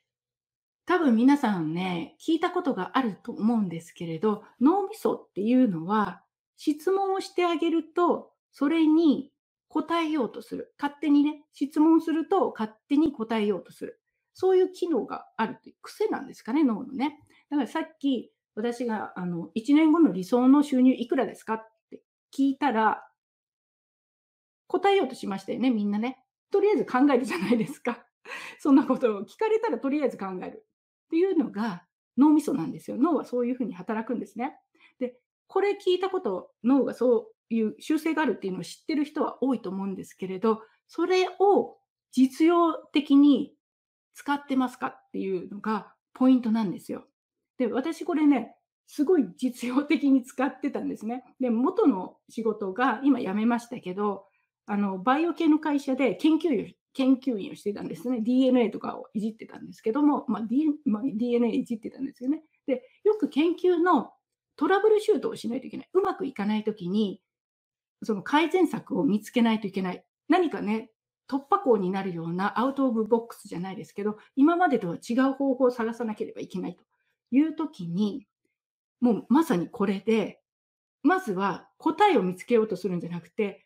[0.85, 6.23] 多分皆さんね、聞いたことがあると思うんですけれど、脳みそっていうのは、
[6.57, 9.31] 質問をしてあげると、それに
[9.67, 10.73] 答えようとする。
[10.79, 14.01] 勝手にね、質問すると勝手に答えようとする。
[14.33, 17.19] そういう機能があるという癖なんですかね、脳のね。
[17.49, 22.01] だからさっき私があの1年後の理想の収入いくらですかって
[22.35, 23.03] 聞いたら、
[24.69, 26.23] 答えようとしましたよね、みんなね。
[26.51, 28.05] とりあえず考えるじゃないですか。
[28.59, 30.65] そんなことを聞かれたらとりあえず考える
[31.05, 31.83] っていうのが
[32.17, 32.97] 脳みそなんですよ。
[32.97, 34.57] 脳はそういうふうに働くんですね。
[34.99, 41.77] で、これ聞いたこと、脳がそういう習性があるっていうのを知ってる人は多いと思うんですけれど、それを
[42.11, 43.55] 実用的に
[44.13, 47.07] 使ってますかっていうのがポイントなんですよ。
[47.57, 48.55] で、私これね、
[48.85, 51.23] すごい実用的に使ってたんですね。
[51.39, 54.25] で、元の仕事が今辞めましたけど、
[54.69, 58.21] あの、バイオ系の会社で研究員研究員をしてたんですね。
[58.21, 62.43] DNA とかをいじってたんですけども、まあ D まあ、DNA いじってたんですよね。
[62.67, 64.11] で、よく研究の
[64.57, 65.89] トラブルシュートをしないといけない。
[65.93, 67.19] うまくいかないときに、
[68.03, 70.03] その改善策を見つけないといけない。
[70.27, 70.91] 何かね、
[71.27, 76.83] 突破口になるようなアウトオブボックスじゃないですけど、今までとは違う方法を探さなければいけないと
[77.31, 78.27] いうときに、
[79.01, 80.41] もうまさにこれで、
[81.01, 83.65] まずは答えを見つけようとするんじゃなくて、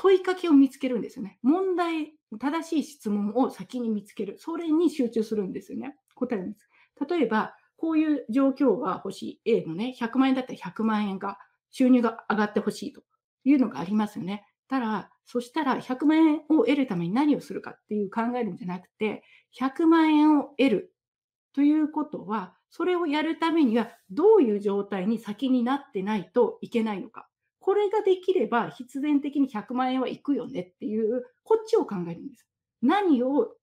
[0.00, 1.40] 問いかけを見つけるんですよね。
[1.42, 4.36] 問題、正しい質問を先に見つける。
[4.38, 5.96] それに集中するんですよね。
[6.14, 7.16] 答えを見つけ。
[7.16, 9.56] 例えば、こういう状況が欲しい。
[9.56, 11.36] A のね、100万円だったら100万円が、
[11.70, 13.02] 収入が上がってほしいと
[13.42, 14.44] いうのがありますよね。
[14.68, 19.24] ただ、そしたら100万円を得るために何をするかっていう考えるんじゃなくて、
[19.58, 20.94] 100万円を得る
[21.54, 27.28] ということは、それをやるためにはどういう状態に先になってないといけないのか。
[27.60, 32.46] これができれば必然的に100万円はいくよねっていう、こっちを考えるんです。
[32.82, 33.54] 何を、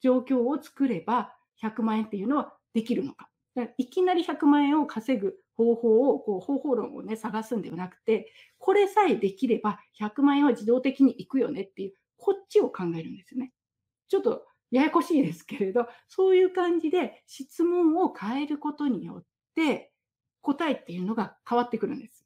[0.00, 3.30] 状況を作れば100万円っていうのはできるのか。
[3.54, 13.52] かいきなり100万円を稼ぐ方法を、こう方法論をね、探すんではなくて、これさえできれば100万円は自動的にいくよねっていう、こっちを考えるんですよね。
[14.08, 19.92] ちょっとややこしいですけれど、そういう感じで質問を変えることによって、
[20.42, 22.23] 答えっていうのが変わってくるんです。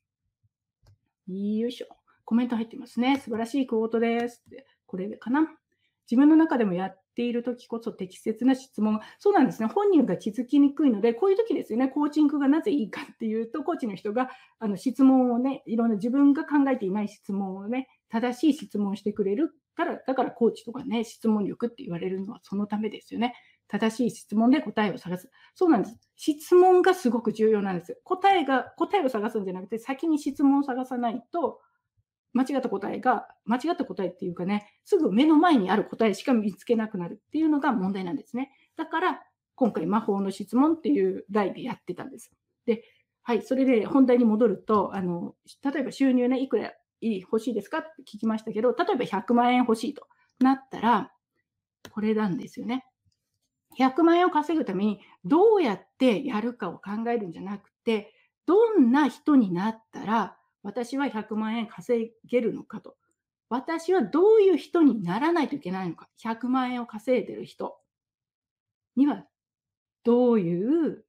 [1.28, 1.86] よいしょ。
[2.24, 3.20] コメント入ってますね。
[3.22, 4.42] 素晴らしいクォートです。
[4.86, 5.48] これかな？
[6.10, 9.00] 自分の中でもやっているときこそ適切な質問。
[9.18, 9.68] そうなんですね。
[9.68, 11.88] 本人が気づきにくいので、こういう時ですよね。
[11.88, 23.34] コーチングがなぜいいかっていうと、コーチの人があの質問をね、いろんな自分が考えていない質問をね、正しい質問してくれるから、だからコーチとかね、質問力って言われるのはそのためですよね。
[23.68, 25.30] 正しい質問で答えを探す。
[25.54, 25.98] そうなんです。
[26.16, 28.00] 質問がすごく重要なんです。
[28.04, 31.60] 答えが、答えを探すんじゃなくて、先に質問を探さないと、
[32.32, 38.52] 間違った答えが、間違った答えっていうかね、すぐ目の前にある答えしか見つけなくなるっていうのが問題なんですね。
[38.76, 39.22] だから、
[39.54, 42.30] 今回魔法の質問っていう題でやってたんです。
[42.64, 42.84] で、
[43.22, 50.06] はい、それで本題に戻ると、あの、例えば収入ね、いくらいい欲しいですかって聞きましたけど、例えば100万円欲しいと
[50.40, 51.12] なったら、
[51.90, 52.84] これなんですよね。
[53.76, 58.14] 100万円を稼ぐためにどうやってやるかを考えるんじゃなくて、
[58.46, 62.96] どんな人になったら私は100万円稼げるのかと。
[63.50, 66.08] 私はどういう人にならないといけないのか。
[66.22, 67.78] 100万円を稼いでる人
[68.96, 69.24] には
[70.04, 71.04] どういう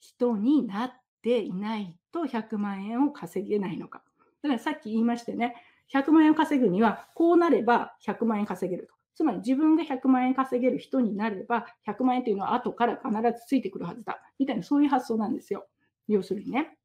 [0.00, 0.92] 人になっ
[1.22, 4.02] ていないと100万円を稼げないのか。
[4.42, 5.54] だからさっき言いましてね、
[5.92, 8.97] 100万円を稼ぐにはこうなれば100万円稼げると。
[9.18, 14.22] つまり自分が100万円稼げる人になれば、100万円というのは後から必ずついてくるはずだ。
[14.38, 15.66] みたいな、そういう発想なんですよ。
[16.06, 16.78] 要するにね。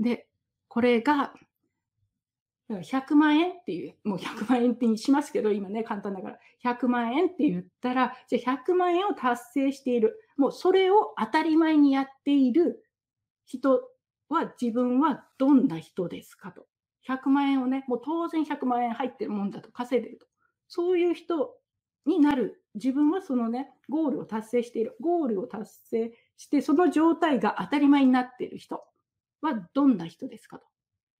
[0.00, 0.26] で、
[0.66, 1.34] これが、
[2.68, 10.18] 100万円っていう、もう100万円ってにしますけど、今ね、簡単だから、100万円って言ったら、じゃあ100万円を達成している。
[10.36, 12.84] もうそれを当たり前にやっている
[13.44, 13.88] 人
[14.28, 16.66] は自分はどんな人ですかと。
[17.08, 20.26] 100万円をね、もう当然100万円入ってるもんだと、稼いでると。
[20.68, 21.54] そういう人
[22.06, 22.62] になる。
[22.74, 24.96] 自分はそのね、ゴールを達成している。
[25.00, 28.84] ゴールを達成して、その状態が当たり前になっている人
[29.40, 30.66] はどんな人ですかと。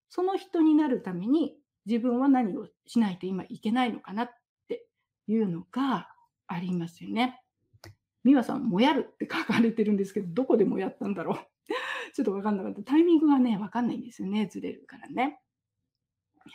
[0.08, 1.56] その人になるために
[1.86, 4.30] 自分は何をしないと今いけないのかなっ
[4.68, 4.86] て
[5.26, 6.08] いうのが
[6.46, 7.40] ありますよね。
[8.24, 11.38] 美和さん、もやるって書かれてるんですけど、どこでもやったんだろう。
[12.12, 12.82] ちょっとわかんなかった。
[12.82, 14.46] タイミングがね、わかんないんですよね。
[14.46, 15.40] ずれるからね。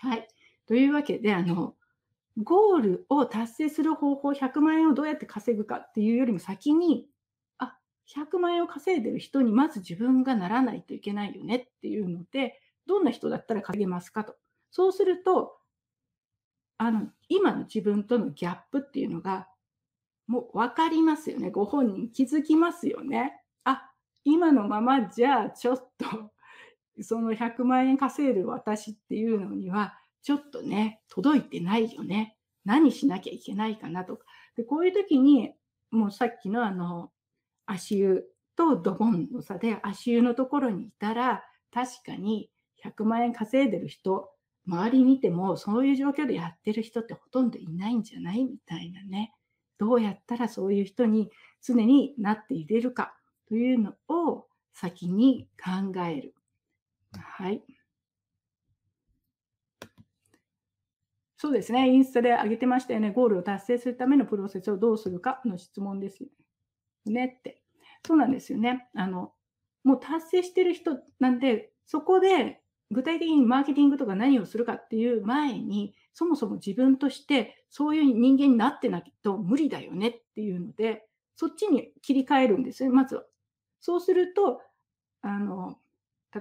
[0.01, 0.27] はい。
[0.67, 1.75] というわけで、あの、
[2.37, 7.07] ゴールを達成する方法、100万円をどうやって稼ぐかっていうよりも先に、
[7.57, 14.35] あ、100万円を稼いでる人にまず自分がならないといけないよねっていうので、どんな人だったら稼げますかと。
[14.71, 15.57] そうすると、
[16.77, 19.47] あの、今の自分とのギャップっていうのが、
[20.27, 21.51] もう分かりますよね。
[21.51, 23.41] ご本人気づきますよね。
[23.65, 23.91] あ、
[24.23, 26.33] 今のままじゃあちょっと、
[27.03, 32.37] その100万円稼いでる私っていうのには、ちょっとね、届いてないよね。
[32.65, 34.25] 何しなきゃいけないかなとか。
[34.55, 35.53] でこういう時に、
[35.89, 37.11] もうさっきのあの、
[37.65, 41.43] 足湯とドボンの差で、足湯のところにいたら、
[41.73, 42.49] 確かに
[42.83, 44.29] 100万円稼いでる人、
[44.67, 49.33] 周り見てもそういう状況でやってる人ってほとんどいないんじゃないみたいなね。
[49.79, 51.31] どうやったらそういう人に
[51.65, 53.15] 常になっていれるか
[53.47, 56.35] というのを先に考える。
[57.13, 57.63] はい。
[61.41, 61.89] そうですね。
[61.89, 63.09] インスタで上げてましたよね。
[63.11, 66.29] ゴールを達成するためのプロセスをどうするかの質問ですよ
[67.07, 67.63] ねって。
[68.05, 68.87] そうなんですよね。
[68.95, 69.33] あの、
[69.83, 72.61] もう達成してる人なんで、そこで
[72.91, 83.23] 具体的にマーケティングとか何をするかっていう前に、そもそも自分としてそういう人間になってないと無理だよねっていうので、そっちに切り替えるんですよ、まずは。
[83.79, 84.61] そうすると、
[85.23, 85.77] あの、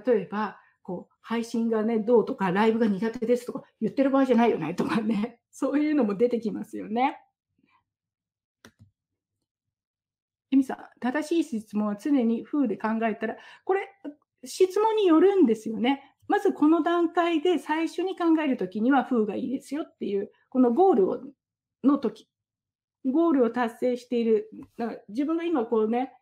[0.05, 7.19] 例えば、こう、配信がね、どうとか、ライブが苦手ですとか言ってる場合じゃないよねとかね、 そういうのも出てきますよね。
[10.51, 13.87] エミさん、正しい質問は常に風で考えたら、これ、
[14.43, 16.15] 質問によるんですよね。
[16.27, 21.21] まずこの段階で最初に考えるときには風がいいですよっていう、このゴールを
[21.83, 22.27] の時、
[23.05, 26.13] ゴールを達成している、だから自分が今こうね、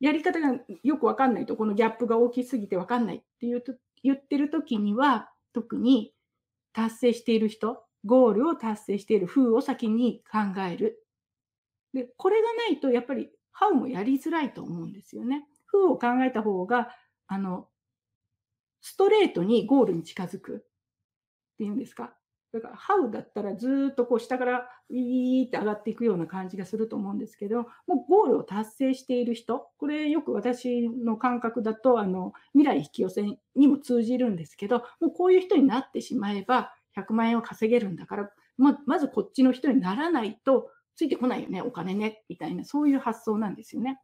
[0.00, 6.14] やり方がよくわかんないと、このギャップが大きすぎてわかんないっていうと言ってる時には、特に
[6.72, 11.04] 達成している人、ゴールを達成している風を先に考える。
[11.94, 15.46] で、これがないと、やっぱり、ハウもやりづらいと思うんですよね。
[15.66, 16.90] 風を考えた方が、
[17.28, 17.68] あの、
[18.82, 20.58] ストレートにゴールに近づくっ
[21.58, 22.16] ていうんですか。
[22.52, 43.98] だから、ハウだったらずっとこう下からウィーって上がっていくような感じがすると思うんですけど、もうゴールを達成している人、これよく私の感覚だと、あの、未来引き寄せにも通じるんですけど、もうこういう人になってしまえば、100万円を稼げるんだから、ままずこっちの人にならないとついてこないよね、お金ね、みたいな、そういう発想なんですよね。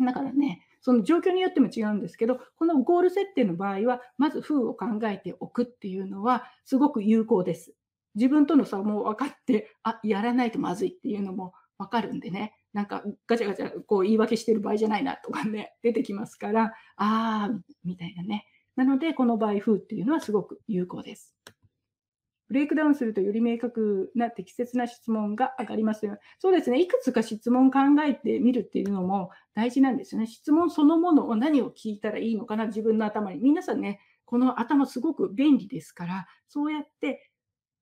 [0.00, 7.74] だからね、その状況によっても違うんですけど、このゴール設定の場合は、まず風を考えておくっていうのは、すごく有効です。
[8.14, 18.46] 自分との差も分かって、あ、やらないとまずいっていうのも分かるんでね、なんかガチャガチャこう言い訳してる場合じゃないなとかね、出てきますから、あー、みたいなね。
[18.76, 21.34] なので、この場合、風っていうのはすごく有効です。
[22.50, 26.18] ブレイクダウンするとより明確な適切な質問が上がりますよ。
[26.40, 26.82] そうですね。
[26.82, 30.26] いくつか質問考えてみるっていうのも大事なんですよね。
[30.26, 33.38] 質問そのものを何を聞いたらいいのかな、自分の頭に。
[33.38, 37.30] 皆さんね、この頭すごく便利ですから、そうやって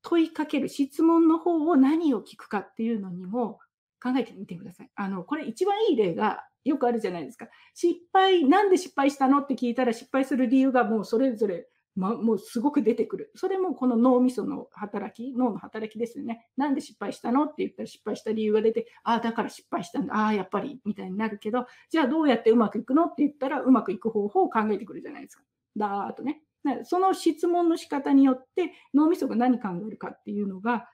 [0.02, 3.60] 問いかける質問の方を何を聞くかっていうのにも
[4.02, 4.90] 考えてみてください。
[4.94, 7.48] あの、これ一番いい例がよくあるじゃないですか。
[7.72, 9.38] 失敗、なんで失敗したの？
[9.38, 11.66] って聞いたら失敗する理由がもうそれぞれ
[11.98, 13.32] ま、もうすごく出てくる。
[13.34, 16.46] それもこの脳みその働き、脳の働きですよね。
[16.56, 17.44] なんで失敗したの？
[17.44, 20.14] って言ったら失敗した理由が出て、ああ、だから失敗したんだ。
[20.14, 23.04] ああ、やっぱり、みたいになるけど、じゃあどうやってうまくいくの？
[23.04, 25.42] って言ったら、うまくいく方法を考えてくるじゃないですか。
[25.76, 26.42] だーっとね。
[26.84, 30.88] その質問の仕方によって脳みそが何考えるかっていうのが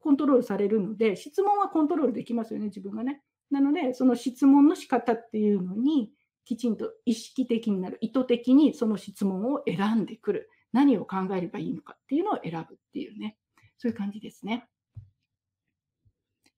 [0.00, 3.22] コントロールされるので、質問はコントロールできますよね、自分がね。
[3.50, 6.10] なので、その質問の仕方っていうのに、
[6.46, 10.50] きちんと意識的になる、意図的にその質問を選んでくる。
[10.72, 13.36] 何を考えればいいのかっていうのを選ぶっていうね。
[13.78, 14.68] そういう感じですね。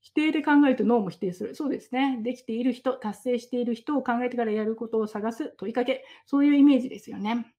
[0.00, 1.54] 否定で考えると脳も否定する。
[1.54, 2.20] そうですね。
[2.22, 6.04] できている人、達成している人を考えてからやることを探す問いかけ。
[6.26, 7.54] そういうイメージですよね。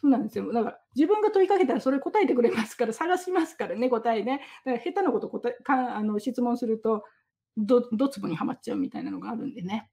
[0.00, 0.52] そうなんですよ。
[0.52, 4.40] だから自分が問いかけたらそれ答えてくれますから、探しますからね、答えね。
[4.64, 7.04] だから下手なこと答えかあの質問すると
[7.56, 9.90] ど、どつぼにはまっちゃうみたいなのがあるんでね。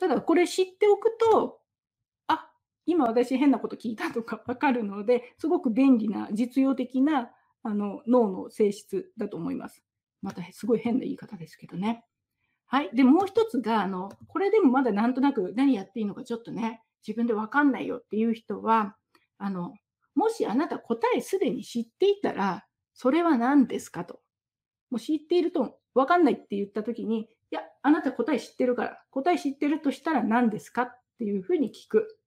[0.00, 1.60] ただこれ知っておくと、
[2.26, 2.50] あ、
[2.86, 7.30] 今私変なこと聞いたとか わかるので、すごく便利な実用的な
[7.62, 9.84] あの脳の性質だと思います。
[10.22, 12.04] またすごい変な言い方ですけどね。
[12.66, 12.90] はい。
[12.94, 18.96] で、もう一つが、あの、これでもまだなんとなく何やっていいのかちょっとね、自分でわかんないよっていう人は、
[19.38, 19.74] あの、
[20.14, 24.20] もしあなた答えすでに知っていたら、それは何ですかと。
[24.88, 27.28] もう知っているとわかんないって言ったときに、
[27.82, 32.18] あなた答え知ってるから、答え知ってるとしたら何ですかっていうふうに聞く。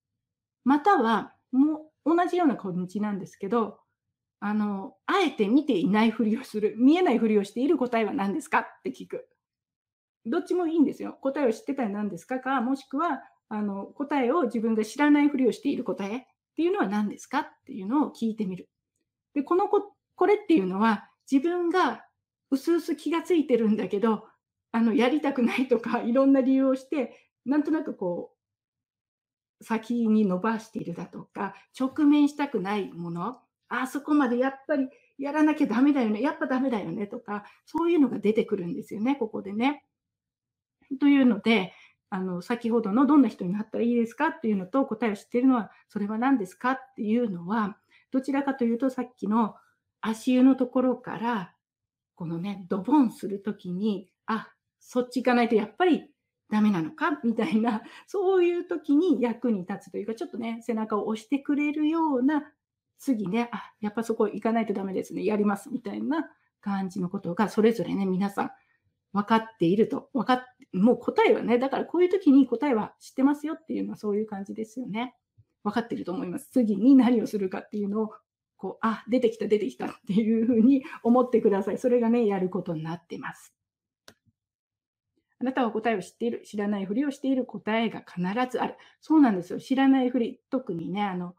[0.63, 3.79] または、もう同じような感じなんですけど、
[4.39, 9.27] あの、あえて見ていないふりをする、見えないふりをしている答えは何ですかって聞く。
[10.25, 11.17] どっちもいいんですよ。
[11.21, 16.21] 答えを知ってたら何ですかか、もしくは、あの、答えを自分が知らないふりをしている答えっ
[16.55, 18.69] ていうのは何ですかっていうのを聞いてみる。
[19.33, 22.05] で、このこ、これっていうのは、自分が
[22.51, 24.27] うすうす気がついてるんだけど、
[24.73, 28.33] あの、やりたくないとか、 いろんな理由をして、なんとなくこ
[29.61, 39.85] う、先に伸ばしているだとか、直面したくないもの、あそこまでやっぱりやらなきゃダメだよね、やっぱダメだよねとか、そういうのが出てくるんですよね、ここでね。
[40.99, 41.73] というので、
[42.09, 44.27] あの先ほどのどんな人になったらいいですか？
[44.27, 46.71] っていうのと答えを知ってるのは、それは何ですか？
[46.73, 47.77] っていうのは、
[48.11, 49.55] どちらかというとさっきの
[50.01, 51.55] 足湯のところから、
[52.15, 54.49] このね、ドボンするときに、あ、
[54.85, 56.09] そっち行かないとやっぱり
[56.49, 57.19] ダメなのか？
[57.23, 62.53] みたいな、 そういう時に役に立つというか、ちょっとね、背中を押してくれるような、
[62.99, 66.29] 次ね、あ、やっぱそこ行かないとダメですね、やりますみたいな
[66.61, 68.51] 感じのことが、それぞれね、皆さん
[69.13, 75.15] 分かっていると、分かっもう答えはね、だからこういう時に答えは知ってますよっていうのはそういう感じですよね。
[75.63, 76.49] 分かってると思います。
[76.51, 78.09] 次に何をするかっていうのを、
[78.57, 81.77] こう、あ、出てきた、出てきたっていうふうに思ってください。
[81.77, 83.53] それがね、やることになってます。
[85.43, 88.75] あなたは答えを知っている、知らないふりをしている答えが必ずある。
[89.01, 89.59] そうなんですよ。
[89.59, 91.35] 知らないふり、特にね、あの、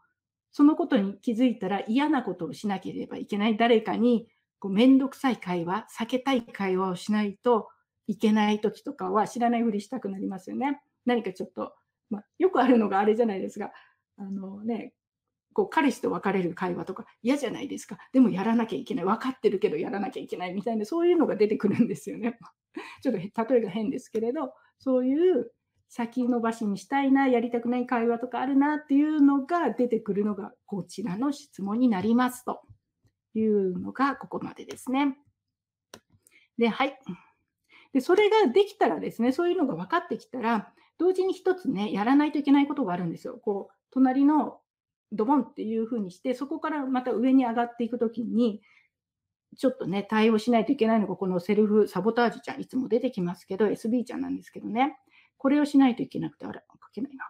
[0.51, 3.57] そのことに気づいたら嫌なことをしなければいけない。
[3.57, 4.27] 誰かに
[4.59, 7.67] こうめんどくさい会話、避けたい会話をしないと
[8.05, 10.81] いけない時とかは知らないふりしたくなりますよね。
[11.05, 11.73] 何かちょっと、
[12.11, 13.71] まあ、よくあるのがあれじゃないですが、
[14.17, 14.93] あのね、
[15.53, 17.97] こう彼氏と別れる会話とか嫌じゃないですか。
[18.13, 19.05] でもやらなきゃいけない。
[19.05, 22.37] 分かってるけどやらなきゃいけないみたいな、そういうのが出てくるんですよね。
[23.01, 25.51] ちょっと例えが変ですけれど、そういう
[25.89, 32.61] 先延ばしにしたいな、やりたくない会話とかあるなっていうのが出てくるのがこちらの質問になりますと
[33.33, 35.17] いうのがここまでですね。
[36.57, 36.97] で、はい。
[37.93, 43.37] で、それができたらですね、そういうのが分かってきたら、同時に一つね、やらないといけないことがあるんですよ。
[43.37, 44.59] こう、隣の
[45.11, 48.61] ドボンっていうふうにして、そこからまた上に上がっていくときに、
[49.57, 54.97] ちょっとね、対応しないといけないのが、このセルフサボタージュちゃん、いつも出てきますけど、SB ちゃんなんですけどね、
[55.37, 57.25] これをしないといけなくて、あれ、書けないな。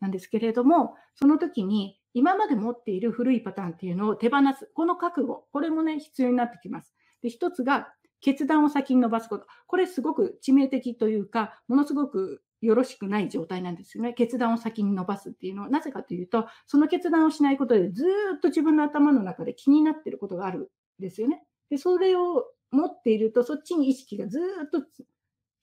[0.00, 4.70] なんですけれども、その時に、今まで持っている古いパターンっていうのを手放す。
[4.74, 6.94] この覚悟、これもね、必要になってきます。
[7.22, 7.88] で、一つが、
[8.20, 9.46] 決断を先に伸ばすこと。
[9.66, 14.14] これすごく致命的というか、ものすごくよろしくない状態なんですよね。
[14.14, 18.04] 決断を先に伸ばすっていうのは、なぜかというと、その決断をしないことでず
[18.36, 21.44] っと自分の頭の中で気になってることがあるですよね。
[21.70, 24.86] で、それを持っていると、そっちに意識がずっと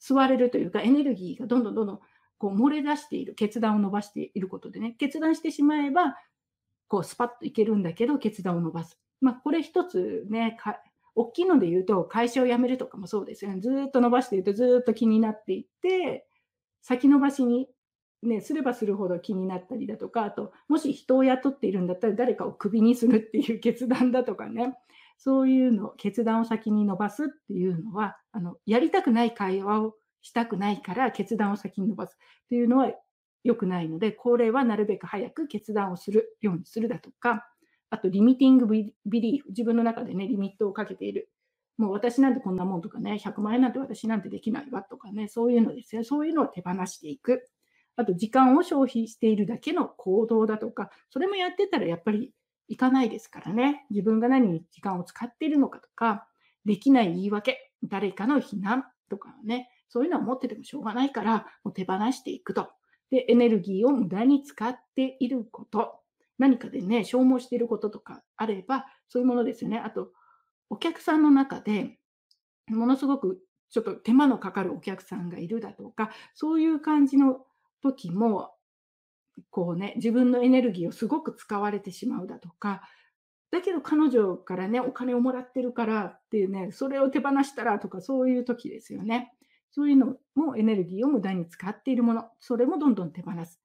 [0.01, 1.99] 吸われるというか、エネルギーがどんどんどんどん
[2.37, 6.17] こう漏れ出している、決断を伸ばしていることでね、決断してしまえば、
[6.87, 8.99] こうスパッといけるんだけど、決断を伸ばす。
[9.21, 10.57] まあ、これ一つね、
[11.15, 13.61] 大きいので言うと、会社を辞めるとかもそうですよね。
[13.61, 16.27] ずっと伸ばしているとずっと気になっていって、
[16.81, 17.69] 先延ばしに、
[18.23, 24.75] ね、すればするほど気になったりだとか、あと、もし人を雇っているんだったら誰かをクビにするっていう決断だとかね、
[25.23, 32.91] そういうの、決断を先に伸ばすっていうのは、あのやりたくない会話をしたくないから決断を先に伸ばすっていうのは
[33.45, 37.47] 良くないので、これはなるべく早く決断をするようにするだとか、
[37.89, 41.29] あと、リミティングビリーフ、自分の中でね、リミットをかけている。
[41.77, 46.03] もう私なんてこんなもんとかね、100万円なんて私なんてできないわとかね、そういうのですよ。
[46.03, 47.47] そういうのを手放していく。
[47.95, 52.33] あと、時間を消費しているだけの行動だとか、それもやってたらやっぱり
[52.67, 53.85] いかないですからね。
[53.89, 56.27] 自分が何に時間を使っているのかとか、
[56.65, 62.69] できない言い訳、誰かの非難とかね、そういうのは持っててもしょうがないから、もう手放していくと。
[63.11, 65.99] で、エネルギーを無駄に使っていること。
[66.39, 69.77] 何かでね、消耗していることとかあれば、そういうものですよね。
[69.77, 70.11] あと、
[70.69, 71.99] お客さんの中で、
[72.69, 73.39] ものすごく
[73.69, 77.45] ちょっと手間のかかるお客さんがいるだとか、そういう感じの
[77.81, 78.55] 時も、
[79.49, 82.81] こうね、自分のエネルギーをすごく使われてしまうだとか、
[83.51, 89.33] だけど彼女からね、お金をもらってるからっていうね、それを手放したらとか、そういう時ですよね。
[89.71, 93.62] そういうのもエネルギーを無駄に使っているもの、それもどんどん手放す。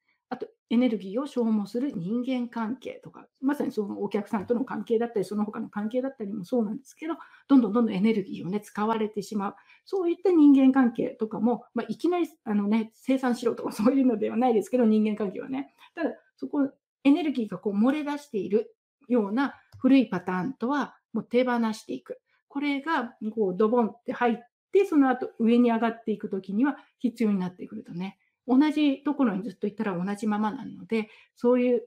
[0.71, 7.15] エネルギーを消耗する人間関係とか、まさにそのお客さんとの関係だったり、その他の関係だったりもそうなんですけど、
[7.49, 9.55] どんどんどんどんエネルギーをね、使われてしまう。
[9.87, 15.75] そういった人間関係とかも、まあ、いきなりあの、ね、生産しろとか そういうのではないですけど、人間関係はね。
[15.95, 16.71] ただ、そこ、
[17.05, 18.77] エネルギーがこう漏れ出している
[19.09, 22.21] ような古いパターンとは、もう手放していく。
[22.49, 24.37] これが、こう、ドボンって入っ
[24.73, 28.19] て、その後上に上がっていくときには必要になってくるとね。
[28.49, 31.83] 同じところにずっといったら同じままなので、そういう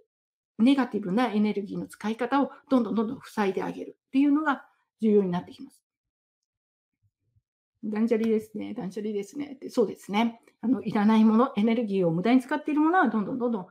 [0.59, 4.63] ネガティブなエネルギーの使い方をどんどんどんどん塞いであげるっていうのが
[5.01, 5.83] 重要になってきます。
[7.83, 8.73] 断捨離ですね。
[8.75, 9.57] 断捨離ですね。
[9.69, 10.41] そうですね。
[10.61, 13.67] あの、いらないもの、エネルギーを無駄に使っているものはどんどんどんどん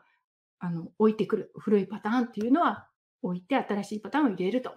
[0.59, 1.53] あの置いてくる。
[1.57, 2.89] 古いパターンっていうのは
[3.23, 4.73] 置いて新しいパターンを入れると。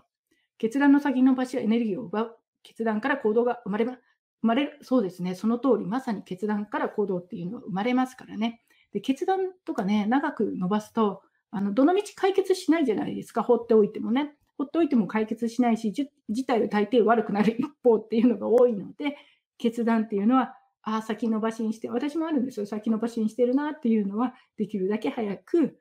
[0.59, 2.37] 決断の先延ばしはエネルギーを奪う。
[2.61, 3.99] 決断から行動が生まれます。
[4.43, 8.61] 生まれる、そうですね、その通り、まさに決断から行動っていうのは生まれますからね。
[8.91, 14.35] で決断とかね、長く伸ばすと、あのどのみち解決しないじゃないですか、放っておいてもね。
[14.57, 19.15] ほっといても解決しないし、事態は大抵悪くなる一方っていうのが多いので、
[19.57, 22.65] 決断っていうのは、ああ、先延ばしにして、私もあるんですよ。
[22.65, 25.79] 先延ばしにしてるなっていうのは、できるだけ早く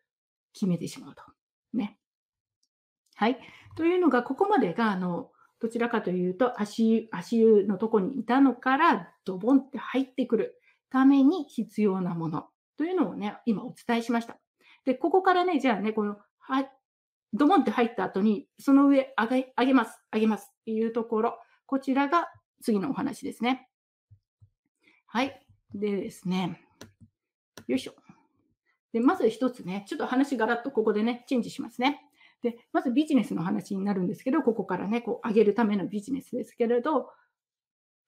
[0.53, 1.23] 決めてしまうと。
[1.75, 1.99] ね。
[3.17, 3.39] はい。
[3.77, 5.32] というのが、ここまでが、あの、
[5.63, 10.61] どちらかというと足、足湯のとこにいたのから、ドボンって入ってくる
[10.91, 14.37] ために必要なものというのをね、今お伝えしました。
[14.85, 16.69] で、ここからね、じゃあね、この、は、
[17.33, 22.27] ドボンって入った後に、その上上げ、上げます、上げますっていうところ、こちらが
[22.61, 23.69] 次のお話ですね。
[25.07, 25.47] はい。
[25.73, 26.61] でですね、
[27.69, 27.95] よいしょ。
[28.93, 32.01] で、まず一つね、ちょっと話ガラッとここでね、チェンジしますね。
[32.43, 37.11] で、まずビジネスの話になるんですけど、ここからね、こう上げるためのビジネスですけれど、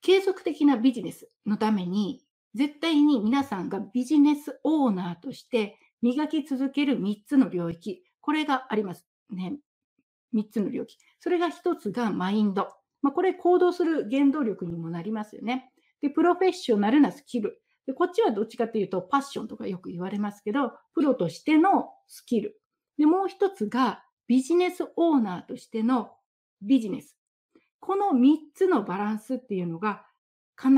[0.01, 2.21] 継続的なビジネスのために、
[2.53, 9.57] 絶対に皆さんがビジネスオーナーとして磨き続ける3つの領域、これがありますね。
[10.33, 10.97] 3つの領域。
[11.19, 12.69] それが1つがマインド。
[13.01, 15.71] まあ、これ行動する原動力にもなりますよね。
[16.01, 17.61] で、プロフェッショナルなスキル。
[17.87, 22.59] で、こっちはどっちかというとパッションとかよく言われますけど、プロとしてのスキル。
[22.97, 26.11] で、もう一つがビジネスオーナーとしての
[26.61, 27.17] ビジネス。
[27.79, 30.05] この3つのバランスっていうのが
[30.57, 30.71] 必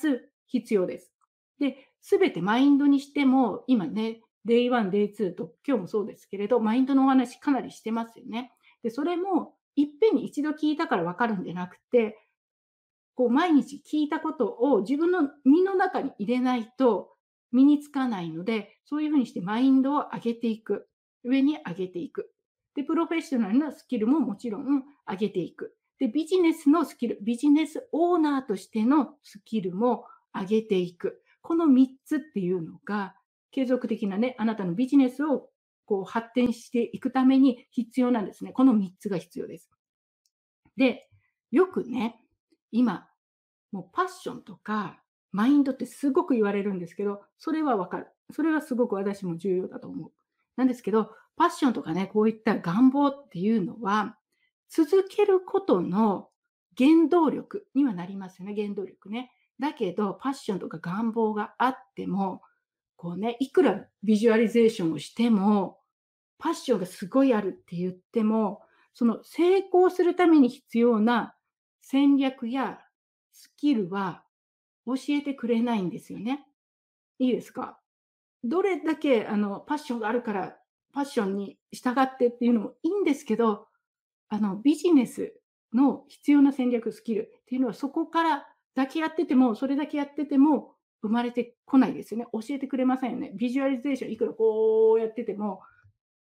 [0.00, 1.12] ず必要です。
[1.58, 8.52] で、すべてマインドにしても、今ね、Day1、Day2 と今日もそうですけれど、マインドのお話かなりしてますよね。
[8.82, 12.18] で、それもいっぺんに一度聞いたからわかるんじゃなくて、
[13.14, 17.10] こう毎日聞いたことを自分の身の中に入れないと
[17.52, 20.88] 身につかないので、そういうふうにしてマインドを上げていく。
[21.22, 22.32] 上に上げていく。
[22.74, 25.74] で、プロフェッショナルなスキルももちろん上げていく。
[25.98, 31.22] で、ビジネスのスキル、ビジネスオーナーとしてのスキルも上げていく。
[31.42, 33.14] この3つっていうのが、
[33.50, 35.50] 継続的なね、あなたのビジネスを
[35.84, 38.52] こう発展していくために必要なんですね。
[38.52, 39.70] この3つが必要です。
[40.76, 41.08] で、
[41.50, 42.20] よくね、
[42.70, 43.08] 今、
[43.72, 45.00] もうパッションとか
[45.32, 48.06] マインドってすごく言われるんですけど、それはわかる。
[48.32, 50.12] それはすごく私も重要だと思う。
[50.56, 51.10] なんですけど、
[51.40, 54.18] パッションとかね、こういった願望っていうのは、
[54.68, 56.28] 続けることの
[56.76, 59.32] 原動力にはなりますよね、原動力ね。
[59.58, 62.42] だけど、パッションとか願望があっても、
[62.94, 65.78] こうね、いくらビジュアリゼーションをしても、
[66.36, 68.60] パッションがすごいあるって言っても、
[68.92, 71.34] その成功するために必要な
[71.80, 72.80] 戦略や
[73.32, 74.24] スキルは
[74.84, 76.46] 教えてくれないんですよね。
[77.18, 77.80] いいですか？
[78.44, 80.56] どれだけあのパッションがあるから
[80.92, 83.68] パッションに従ってっていうのもいいんですけど、
[84.28, 85.34] あのビジネス
[85.72, 92.26] の必要な戦略、スキルっていうのはそこからだけやってても、それだけやってても生まれてこないですよね。
[92.32, 93.32] 教えてくれませんよね。
[93.34, 95.60] ビジュアリゼーションいくらこうやってても、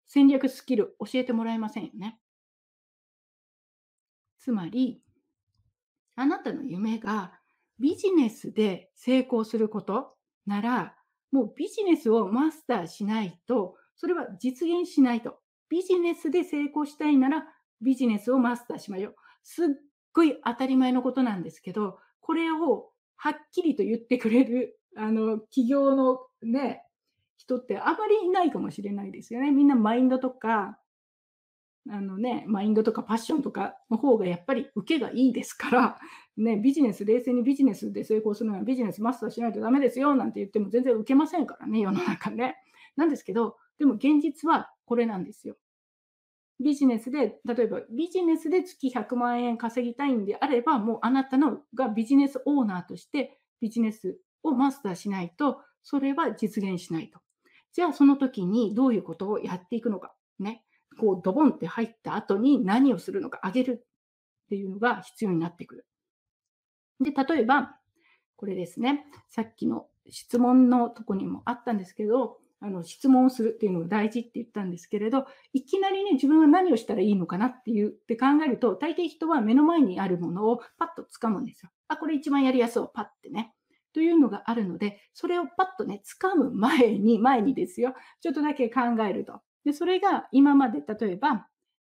[0.07, 2.19] 戦略スキル教えてもらえませんよね。
[4.39, 5.03] つまり、
[6.17, 7.33] あなたの夢が
[7.79, 10.15] ビジネスで成功すること
[10.47, 10.97] なら、
[11.31, 15.39] もうビジネスをマスターしないと、それは実現しないと。
[15.69, 17.45] ビジネスで成功したいなら、
[17.81, 19.15] ビジネスをマスターしまよう。
[19.43, 19.69] すっ
[20.13, 26.85] ごい当たり前のことなんですけど、これをはっきりと言ってくれる、あの、企業のね、
[27.37, 29.51] 人ってあまりいないかもしれないですよね。
[29.51, 30.79] みんなマインドとか、
[31.91, 35.99] あのね、マインドとかパッションとかの方がやっぱり受けがいいですから、
[36.37, 42.57] ね、ビジネス、冷静にビジネスで成功するのはビジネスマスターしないとダメですよなんて言っても全然受けませんからね、世の中ね。
[42.97, 45.57] なんですけど、でも現実はこれなんですよ。
[46.63, 57.21] ビジネスで、例えばビジネスで月100万円稼ぎたいんであれば、もうあなたのがビジネスオーナーとしてビジネスをマスターしないと、それは実現しないと。
[57.73, 60.15] じゃあその時にどういうことをやっていくのか。
[60.39, 60.65] ね。
[60.99, 63.87] こうドボンって入った後に何をするのか、上げる
[64.45, 65.87] っていうのが必要になってくる。
[67.01, 67.77] で、例えば、
[68.37, 69.07] これですね。
[69.29, 81.71] さっきの質問のとこにもあったんですけど、あの質問をするっていうのが大事って言ったんですけれど、いきなりね、自分は何をしたらいいのかなっていうって考えると、大抵人は目の前にあるものをパッと掴むんですよ。
[81.89, 83.53] あ、これ一番やりやすそう、パッてね。
[83.93, 89.41] というのがあるので、それをパッとね、掴む前に、前にですよ、ちょっとだけ考えると。
[89.65, 91.47] で、それが今まで、例えば、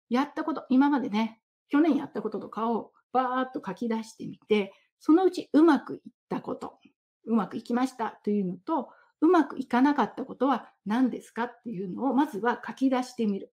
[0.09, 6.79] やったこと、今までね、去年やったこととかをバーっと書き出してみて、そのうちうまくいったこと、
[7.25, 8.89] うまくいきましたというのと、
[9.21, 13.51] うまくいかなかったことは何ですかっていうのをまずは書き出してみる。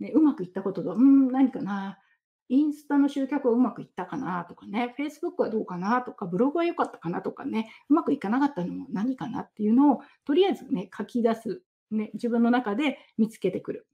[0.00, 1.98] ね、うまくいったことと、うん、何かな。
[2.48, 11.62] インスタの集客はうまくいったかなとかね、Facebook はどうかなとか、ブログは良かったかなとかね、うまくいかなかったのも何かなっていうのを、とりあえずね、書き出す。
[11.90, 13.86] ね、自分の中で見つけてくる。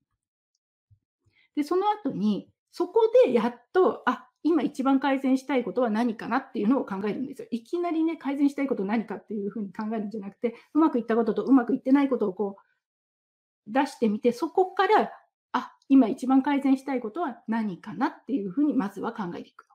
[1.56, 7.49] で、その後に、そこでやっと、あ、今一番改善したいことは何かなっていうのを考えるんですよ。
[7.51, 15.11] いきなりね、改善したいこと何かっていうふうに考えるんじゃなくて、うまくいったこととうまくいってないことをこう出してみて、そこから、
[15.53, 19.66] あ、今一番改善したいことは何かなっていうふうにまずは考えていく。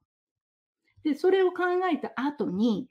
[1.03, 2.87] で、それを考えた後に、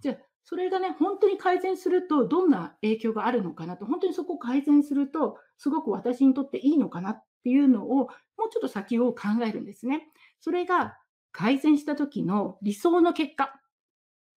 [0.00, 8.08] じゃあ、それがね、本当に改善するとどんな影響があるのかなと、本当にそこを改善すると、すごく私にとっていいのかなっていうのを、もう
[8.50, 10.08] ちょっと先を考えるんですね。
[10.42, 10.98] それが
[11.30, 13.54] 改善した時の理想の結果。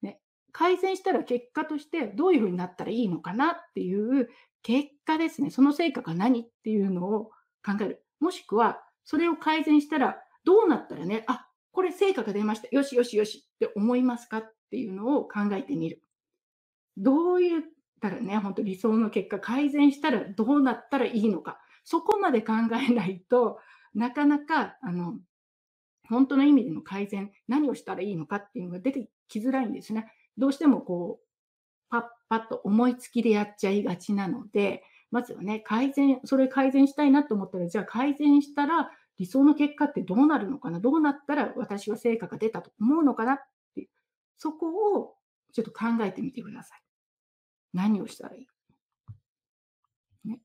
[0.03, 4.29] ね、改善したら結果としてどういうふうになったらいいのかなっていう
[4.61, 5.49] 結果ですね。
[5.49, 7.31] その成果が何っていうのを
[7.65, 8.05] 考える。
[8.19, 12.67] もしくは、それを改善したらどうなったらね、あ、これ成果が出ました。
[12.69, 16.03] よしよしよしって思いますかっていうのを考えてみる。
[16.97, 17.63] どう言っ
[17.99, 21.59] たらね、本当理想の結果、改善したらどうなったらいいのか。
[21.83, 23.59] そこまで考えないと
[23.95, 25.17] なかなか、あの、
[26.09, 30.11] 本当の意味での改善、何をしたらいいのかっていうのが出てきづらいんですね。
[30.37, 31.25] どうしてもこう、
[31.89, 40.79] パッパッと思いつきでやっちゃいがちなので、まずはね、改善、それ改善したいなと思ったら、じゃあ改善したら理想の結果ってどうなるのかな？
[40.81, 43.37] どうなったら私は成果が出たと思うのかなっ
[43.73, 43.89] ていう、
[44.37, 45.15] そこを
[45.53, 46.81] ちょっと考えてみてください。
[47.73, 48.47] 何をしたらいい
[50.27, 50.41] ね。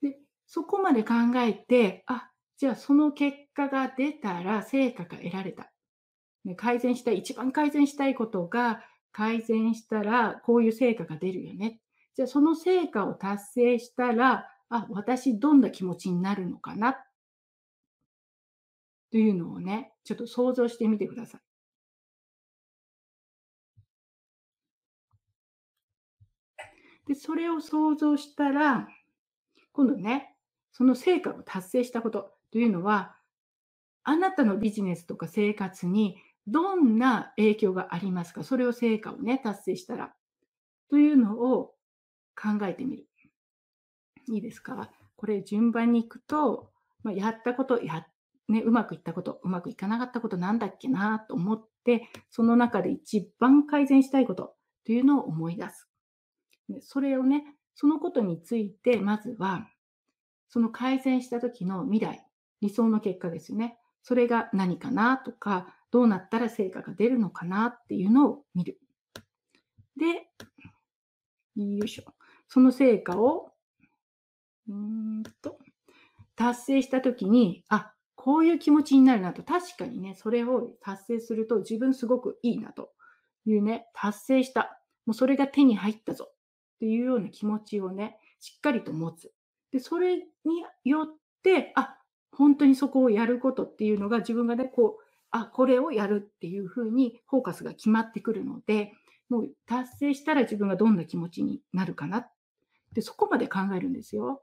[0.00, 0.18] で、
[0.54, 5.72] そこまで考えて、あ、じゃあその結果が出たら成果が得られた。
[6.44, 8.82] ね、改善したい、一番改善したいことが
[9.12, 11.80] 改善したらこういう成果が出るよね。
[12.14, 16.98] じゃあその成果を達成したらあ、私どんな気持ちになるのかな？
[19.10, 21.40] というのをね、ちょっと想像してみてください。
[27.06, 28.86] で、それを想像したら、
[29.72, 30.31] 今度ね、
[30.72, 33.14] その成果を達成したことというのは、
[34.04, 36.16] あなたのビジネスとか生活に
[36.46, 38.42] どんな影響がありますか？
[38.42, 40.12] それを成果をね、達成したら。
[40.90, 41.74] というのを
[42.34, 43.06] 考えてみる。
[44.28, 44.90] いいですか？
[45.16, 46.72] これ順番に行くと、
[47.04, 48.06] まあ、やったこと、や、
[48.48, 51.20] ね、うまくいったこと、うまくいかなかったことなんだっけな？
[51.20, 54.54] と思って、その中で一番改善したいこと
[54.84, 55.88] というのを思い出す。
[56.80, 57.44] それをね、
[57.74, 59.68] そのことについて、まずは、
[60.52, 62.22] その改善した時の未来、
[62.60, 63.78] 理想の結果ですよね。
[64.02, 68.78] それが何かなとか、どうなったら成果が出るのかなっていうのを見る。
[69.96, 70.28] で、
[71.56, 72.04] よいしょ。
[72.48, 73.52] その成果を
[74.68, 75.58] うんと、
[76.36, 82.92] 達成したときに、あ、こういう気持ちになるなと、確かにね、それを達成すると自分すごくいいなと
[83.46, 84.78] いうね、達成した。
[85.06, 86.34] もうそれが手に入ったぞっ
[86.78, 89.32] ていうような気持ちをね、しっかりと持つ。
[89.72, 90.24] で、それに
[90.84, 91.06] よっ
[91.42, 91.98] て、あ、
[92.30, 98.92] 本当にそこをやることっていうのが自分がね、こう、あ、これをやるっていうふうにフォーカスが決まってくるので、
[99.28, 102.28] もう達成したら自分がどんな気持ちになるかな
[102.92, 104.42] で、そこまで考えるんですよ。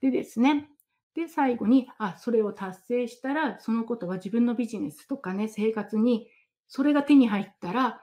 [0.00, 0.68] でですね、
[1.14, 6.28] で、最後に、あ、それを達成したら、そのことは自分のビジネスとかね、生活に、
[6.68, 8.00] それが手に入ったら、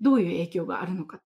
[0.00, 1.22] どういう影響があるのか。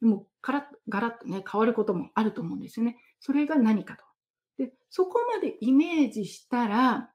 [0.00, 2.98] もう、から、ガラッとね、変わることもあると思うんですよね。
[3.20, 4.04] それが何かと。
[4.58, 7.10] で、そこまでイメージしたら、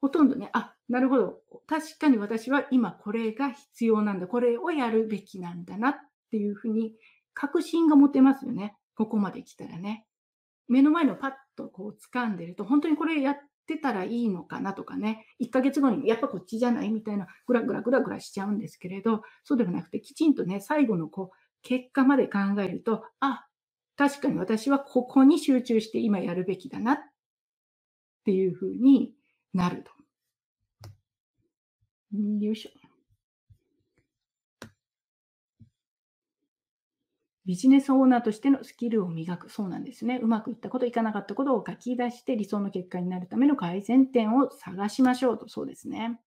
[0.00, 1.40] ほとんどね、あ、なるほど。
[1.66, 4.26] 確かに私は今これが必要なんだ。
[4.26, 5.96] これをやるべきなんだなっ
[6.30, 6.94] ていうふうに
[7.34, 8.76] 確信が持てますよね。
[8.94, 10.06] ここまで来たらね。
[10.68, 13.36] 目の前のパッとこう掴んでると、本当にこれやっ
[13.66, 23.46] てたらいいのかなとかね、1ヶ月後にやっぱこっちじゃないみたいな、ぐらぐらぐらぐらしちゃうんですけれど、そうではなくて、きちんとね、最後のこう、結果まで考えると、あ、
[23.96, 26.98] 確かに私はここに集中して今やるべきだなっ
[28.24, 29.12] ていうふうに
[29.52, 29.90] なると。
[32.12, 32.70] よいしょ。
[37.46, 39.50] ビジネスオーナーとしてのスキルを磨く。
[39.50, 40.20] そうなんですね。
[40.22, 45.48] うまくいったこと、いかなかったことを書き出して理想の結果になるための改善点を探しましょうと。
[45.48, 46.20] そうですね。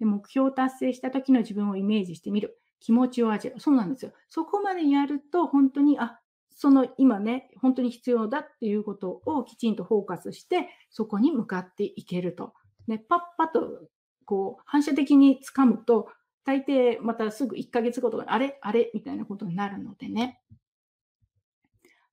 [0.00, 2.59] で目標を達成した時の自分をイメージしてみる。
[2.80, 3.60] 気持ちを味わう。
[3.60, 4.12] そうなんですよ。
[4.28, 6.18] そこまでやると、本当に、あ、
[6.50, 12.54] その今ね、本当に必要だっていうことをきちんとフォーカスして、そこに向かっていけると。
[12.86, 13.88] ね、パッパと、
[14.24, 16.08] こう、反射的につかむと、
[16.44, 20.40] 大抵またすぐ1ヶ月後とか、あれあれみたいなことになるのでね。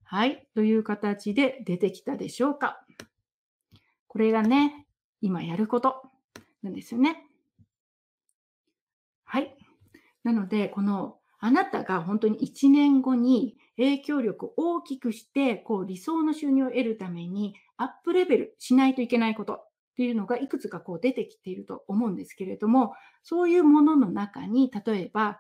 [0.04, 0.48] はい。
[0.54, 2.86] という形で出てきたでしょうか。
[4.08, 4.88] これがね、
[5.22, 6.04] 今やること
[6.64, 7.28] なんですよね。
[9.26, 9.58] はい。
[10.28, 25.40] なので、この、あなたが本当に1年後に影響力を大きくして、こう理想の収入を得るためにアップレベルしないといけないことっていうのがいくつかこう出てきていると思うんですけれども、そういうものの中に、例えば、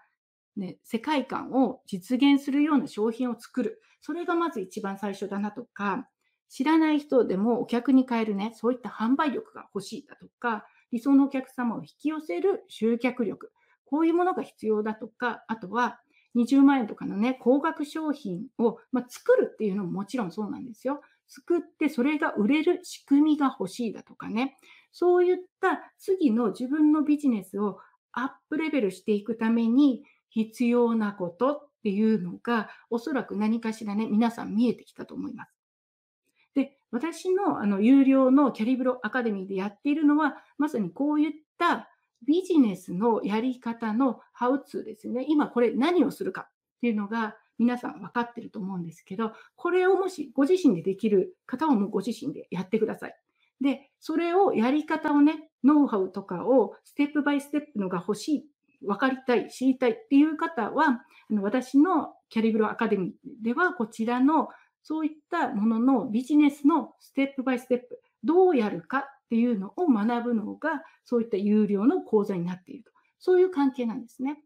[0.56, 3.82] ね、世界観を実現するような商品を作る。
[4.00, 6.08] それがまず一番最初だなとか、
[6.48, 13.52] 知らない人でもお客に変えるね、そういった販売力が欲しいだとか、理想のお客様を引き寄せる集客力。
[13.90, 16.00] こういうものが必要だとか、あとは
[16.36, 21.02] 20万円とかのね、高額商品を、まあ、作るっていうのももちろんそうなんですよ。
[21.28, 24.58] 作ってそれが売れる仕組みが欲しいだとかね。
[24.92, 27.80] そういった次の自分のビジネスを
[28.14, 35.52] アップレベルしていくために必要なことっていうのが、おそらく何かしらね、皆さん見えてきたと思います。
[36.56, 41.90] で、私のあの有料のキャリブロアカデミーでやっているのは、まさにこういった
[42.26, 45.26] ビジネスのやり方のハウツーですね。
[45.28, 46.50] 今これ何をするかっ
[46.82, 53.16] ていうのが皆さん分かってると思うんですけど、これをもしご自身でできる方はもうご自身でやってください。
[53.62, 58.46] で、それをやり方をね、ノウハウとかをステップバイステップのが欲しい、
[58.86, 64.50] 分かりたい、知りたいっていう方は、あの私のキャリブロアカデミーではこちらの
[64.84, 72.92] そういったもののビジネスのステップバイステップ、どうやるかっていうのを学ぶのが、そういった有料の講座になっていると。
[73.18, 74.40] そういう関係なんですね。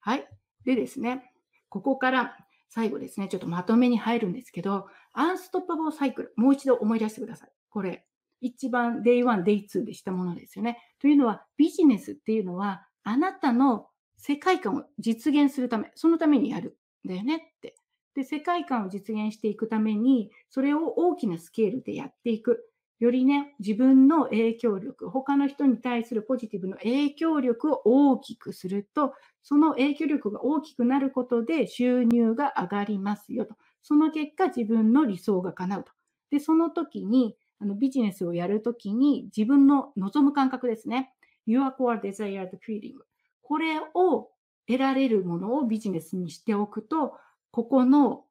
[0.00, 0.28] はい。
[0.64, 1.30] でですね、
[1.68, 2.36] ここから
[2.68, 7.52] 最後ですね、ちょっとまとめに入るんですけど、アンストッパボーサイクル、もう一度思い出してください。
[7.68, 8.04] これ、
[8.40, 10.78] 一番 Day1、Day2 でしたものですよね。
[10.98, 17.76] というのは、ビジネスっていうのは、あなたの世界観を実現するため、そのためにやるんだよねって。
[18.14, 22.68] で、世界観を実現していくために、それを大きなスケールでやっていく。
[23.00, 33.56] よりね、自分の影響力、他の人に対するポジティブの影響力を大きくすると、その影響力が大きくなることで収入が上がりますよと。
[33.82, 35.92] その結果、自分の理想が叶うと。
[36.30, 41.12] で、その時に、あのビジネスをやるときに自分の望む感覚ですね。
[41.46, 42.94] Your core desired feeling。
[43.42, 44.30] これを
[44.66, 47.14] 得られるものをビジネスにしておくと、
[47.54, 48.24] ここの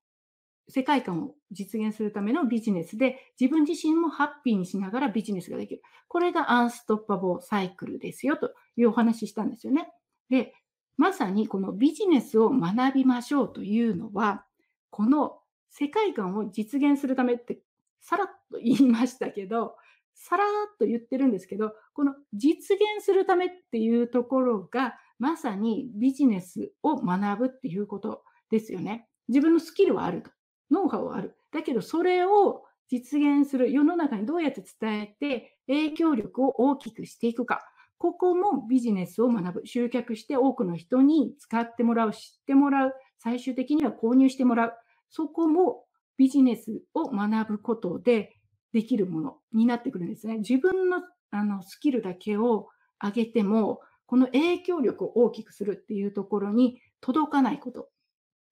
[0.68, 5.82] 世界観を実現するためのビジネスで、自分自身もハッピーにしながらビジネスができる。
[6.10, 9.88] これがアンストッパボーサイクルですよというお話ししたんですよね。
[10.30, 10.54] で、
[10.98, 14.46] まさにこのビジネスを学びましょうというのは、
[14.90, 17.60] この世界観を実現するためって
[18.02, 19.78] さらっと言いましたけど、
[20.16, 20.48] さらっ
[20.78, 29.08] と言ってるんですけど、この実現するためっていうところが、まさにビジネスを学ぶっていうことですよね。
[29.28, 30.32] 自分のスキルはあると。
[30.72, 31.36] ノウハウはある。
[31.52, 37.62] だけど、それを実現する、世の中にどうやって伝えて、影響力を大きくしていくか。
[37.98, 39.66] ここもビジネスを学ぶ。
[39.66, 42.94] 集客して多くの人に使ってもらう、知ってもらう。
[43.18, 44.74] 最終的には購入してもらう。
[45.10, 45.86] そこも
[46.18, 48.36] ビジネスを学ぶことで
[48.74, 50.40] できるものになってくるんですね。
[50.40, 51.02] 自分の
[51.32, 52.68] あのスキルだけを
[53.02, 57.90] 上げても、この影響力を大きくするっていうところに届かないこと。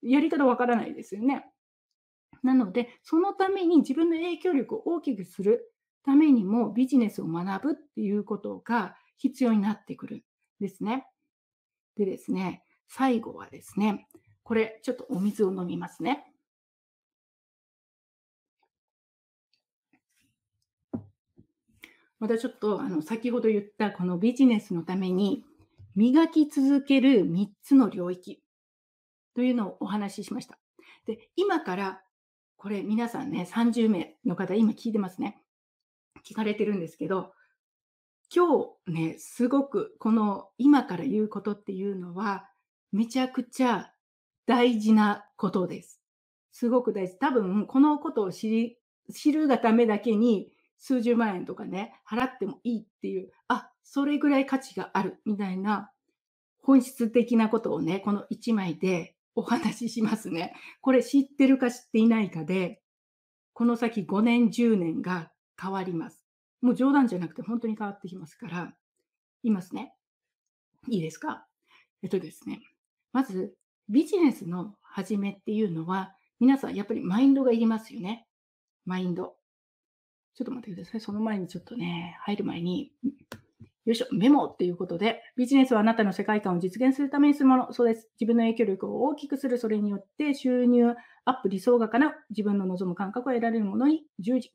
[0.01, 1.45] やり方わからないですよね。
[2.43, 5.73] なので、そのために自分の影響力を大きくする
[6.03, 10.21] ためにもビジネスを学ぶっていうことが必要になってくるん
[10.59, 11.05] ですね。
[11.95, 14.07] でですね、最後はですね、
[14.43, 16.25] これちょっとお水を飲みますね。
[22.19, 25.43] またちょっとあの先ほど言ったこのビジネスのために
[25.95, 28.43] 磨き続ける3つの領域
[29.35, 30.57] というのをお話ししました。
[31.05, 32.01] で、今から
[32.61, 35.41] これ皆さんね、30名の方、今聞いてますね。
[36.23, 37.33] 聞かれてるんですけど、
[38.31, 42.47] 今日ね、すごくこの今から言うことっていうのは、
[42.91, 43.91] めちゃくちゃ
[44.45, 46.01] 大事なことです。
[46.51, 47.17] すごく大事。
[47.17, 48.77] 多分、このことを知り、
[49.11, 55.91] 知るがためだけに数十万円とかね、払ってもいいっていう、あ、それぐらい価値があるみたいな
[56.61, 60.53] 本質的なことをね、この1枚でお話ししますね。
[60.81, 62.81] これ知ってるか知っていないかで、
[63.53, 66.25] この先5年、10年が変わります。
[66.61, 68.73] もう冗談じゃなくて本当に変わってきますから、
[69.43, 69.93] 言いますね。
[70.87, 71.45] いいですか？
[72.03, 72.61] えっとですね。
[73.13, 73.55] まず、
[73.89, 78.27] ビジネスの始めっていうのは、皆さんやっぱりマインドがいりますよね。
[78.85, 79.35] マインド。
[80.33, 81.01] ちょっと待ってください。
[81.01, 82.91] その前にちょっとね、入る前に、
[83.91, 87.73] よいしょ、メモっていうことで、ビジネスはあなたの世界観を実現するためにするもの。
[87.73, 88.09] そうです。
[88.19, 89.57] 自分の影響力を大きくする。
[89.57, 94.53] それによって収入アップ、理想がかな自分の望む感覚を得られるものに従事。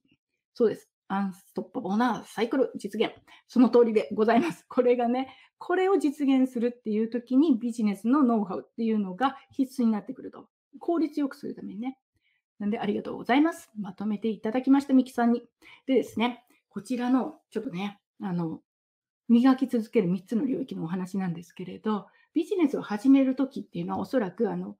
[0.55, 0.91] そうです。
[1.09, 3.13] アンストッパボーなサイクル実現。
[3.47, 4.65] その通りでございます。
[4.69, 5.29] これがね、
[5.59, 10.49] これを実現するっていう時にビジネスのノウハウっていうのが必須になってくると。
[10.79, 11.99] 効率よくするためにね。
[12.59, 13.71] なんでありがとうございます。
[13.79, 15.43] まとめていただきました、ミキさんに。
[15.87, 18.61] でですね、こちらのちょっとね、あの、
[19.29, 24.77] 磨き続ける3つの領域のお話なんですけれど、ビジネスを始めるときっていうのはおそらくあの、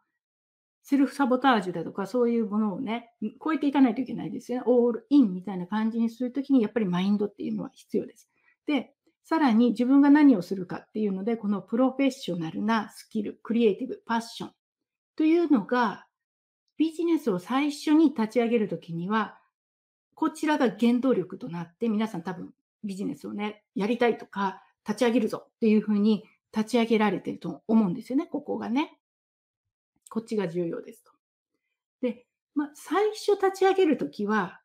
[0.83, 3.11] セルフサボタージュだとかそういうものをね、
[3.43, 4.65] 超えていかないといけないですよね。
[4.67, 8.31] オールインみたいな感じにするときにやっぱりマインドっていうのは必要です。
[8.67, 8.93] で、
[9.25, 14.51] さらに自分が何をするかっていうので、このプロフェッショナルなスキル、クリエイティブ、パッション
[15.17, 16.07] というのが、
[16.77, 19.41] ビジネスを最初に立ち上げるときには、
[20.15, 22.53] こちらが原動力となって、皆さん多分
[22.87, 26.25] ビジネスをね、やりたいとか、立ち上げるぞっていうふうに
[26.57, 28.99] 立ち上げられてると思うんですよね、ここがね。
[30.09, 31.13] こっちが重要ですと。
[32.01, 34.61] で、まあ、最初立ち上げるときは、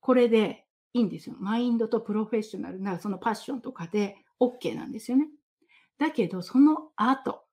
[0.00, 1.36] これでいいんですよ。
[1.38, 5.28] マインドとプロフェッショナルなそのパッションとかで OK なんですよね。
[5.98, 7.44] だけど、その後、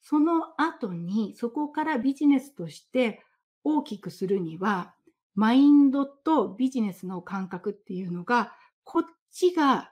[0.00, 3.22] その後に、そこからビジネスとして
[3.64, 4.94] 大きくするには、
[5.34, 8.54] マインドとビジネスの感覚っていうのが、
[8.86, 9.90] こっちが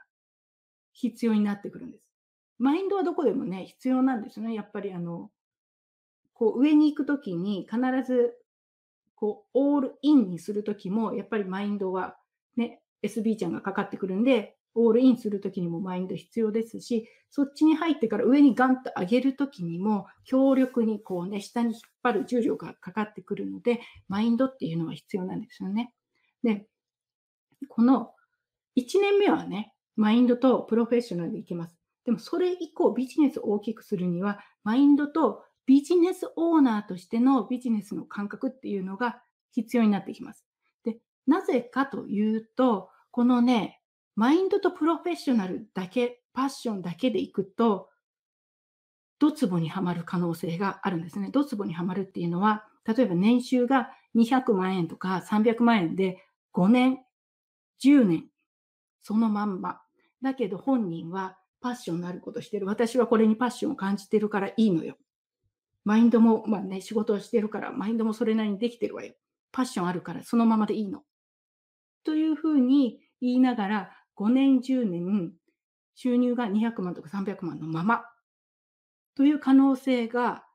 [0.93, 2.09] 必要になってくるんです。
[2.59, 4.55] マインドはどこでもね、必要なんですね。
[4.55, 5.31] やっぱりあの、
[6.33, 8.35] こう上に行くときに必ず
[9.17, 12.17] こうオールインにするときも、やっぱりマインドは
[12.57, 25.93] ね、SB ちゃんがかかってくるんで、オールインするときにもマインド必要ですし、そっちに入ってから上にガンと上げるときにも、強力にこうね、下に引っ張る重力がかかってくるので、マインドっていうのは必要なんですよね。
[26.45, 26.69] で、
[27.69, 28.13] この
[28.77, 31.77] 1年目はね、マインドとプロフェッショナルでいけます。
[32.05, 39.23] でもそれ以降ビジネスを大きくするには、マインドとビジネスオーナーとしてのビジネスの感覚っていうのが
[39.53, 40.45] 必要になってきます。
[40.85, 43.81] で、なぜかというと、このね、
[44.17, 47.89] マインドとプロフェッショナルだけ、パッションだけでいくと、
[49.19, 51.31] ドツボにはまる可能性があるんですね。
[51.31, 56.23] ドツボにはまるっていうのは、例えば年収が200万円とか300万円で
[56.53, 56.99] 5年、
[57.83, 58.29] 10年、
[59.05, 59.83] そのまんま。
[60.23, 62.67] だけど本人はパッションのあることしてる。
[62.67, 64.97] 私はこれにパッションを感じてるからいいのよ。
[65.85, 69.15] マインドも、まあね、仕事をしてるから、マインドもそれなりにできてるわよ。
[69.53, 71.03] パッションあるから、そのままでいいの。
[72.03, 75.35] というふうに言いながら、5年、10年、
[75.95, 78.07] 収入が200万とか300万のまま、
[79.15, 80.47] という可能性が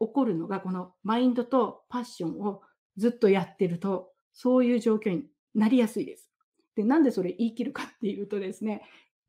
[0.00, 2.62] 起こるのが、このマインドとパッションを
[2.96, 5.24] ずっとやってると、そういう状況に
[5.54, 6.31] なりやすいです。
[6.76, 8.82] で、なんでそれ言い切るかっていうとですね、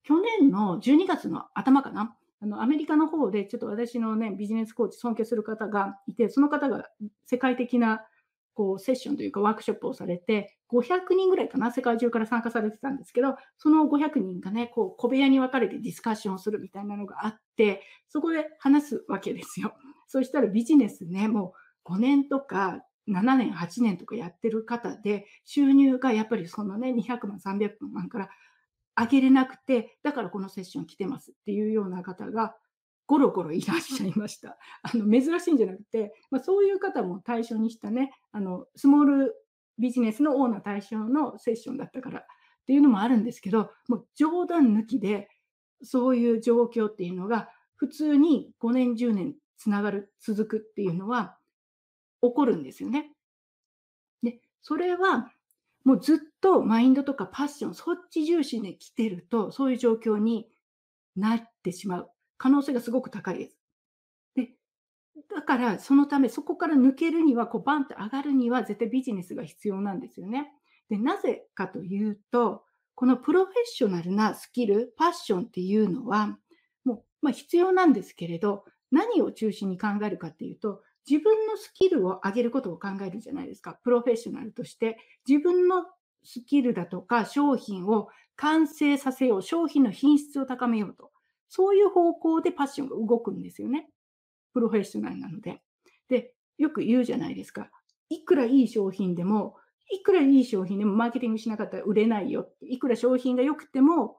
[0.03, 6.89] 去年の12月の頭かな、あの、アメリカの方で、ちょっと私のね、ビジネスコーチ尊敬する方がいて、その方が
[7.25, 8.05] 世界的な、
[8.53, 19.73] こう、セッションというかワークショップをされて、500人ぐらいかな、世界中から参加されてたんですけど、その500人がね、こう、小部屋に分かれてディスカッションをするみたいなのがあって、そこで話すわけですよ。
[20.07, 21.53] そしたらビジネスね、も
[21.85, 28.29] う5年とか7年、8年とかやってる方で、収入がやっぱりそのね、200万、300万から
[28.95, 32.55] 上げれなくて、だからこのセッション来てますっていうような方が、
[33.05, 34.57] ゴロゴロいらっしゃいました。
[34.81, 39.35] あの珍しいんじゃなくて、まあ、そういう方も対象にしたね、あのスモール
[39.77, 42.23] ビジネスのオーナー対象のセッションだったからっ
[42.65, 45.29] ていうのもあるんですけど、もう冗談抜きで、
[45.81, 51.37] そういう状況っていうのが、普通に5年、10年つながる、続くっていうのは
[52.23, 53.11] 起こるんですよね。
[54.23, 55.31] で、それは
[55.83, 60.47] もうずっとマインドとかパッション、そっち重視で来てると、そういう状況に
[61.15, 63.57] なってしまう可能性がすごく高いです。
[64.35, 64.49] で、
[65.35, 70.51] だからそのため、そこから抜けるには、こうバンと上がるには絶対ビジネスが必要なんですよね。
[70.89, 72.63] で、なぜかというと、
[72.95, 76.37] このプロフェッショナルなスキル、パッションっていうのは、
[76.85, 83.79] もう、まあ、必要なんですけれど、何を中心に考えるかっていうと、自分のスキルを上げることを考えるじゃないですか。
[83.83, 84.97] プロフェッショナルとして、
[85.27, 85.85] 自分の
[86.23, 91.11] スキルだとか商品を完成させよう、商品の品質を高めようと。
[91.49, 93.89] そういう方向でパッションが動くんですよね。
[94.53, 95.61] プロフェッショナルなので。
[96.07, 97.69] で、よく言うじゃないですか。
[98.09, 99.57] いくらいい商品でも、
[99.91, 102.49] いくらいい商品でもマーケティングしなかったら売れないよ。
[102.61, 104.17] いくら商品が良くても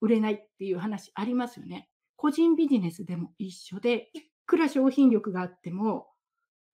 [0.00, 1.88] 売れないっていう話ありますよね。
[2.16, 6.08] 個人ビジネスでも一緒で、いくら商品力があっても、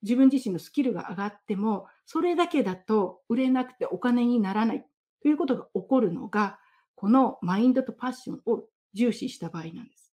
[0.03, 4.85] 自分自身のスキルが上がっても、それだけだと売れなくてお金にならない
[5.23, 6.59] ということが起こるのが、
[6.95, 8.65] このマインドとパッションを
[8.95, 10.15] 重視した場合なんです。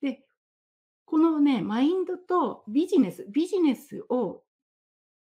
[0.00, 0.24] で、
[1.04, 4.42] このね、マインドとビジネス、ビジネスを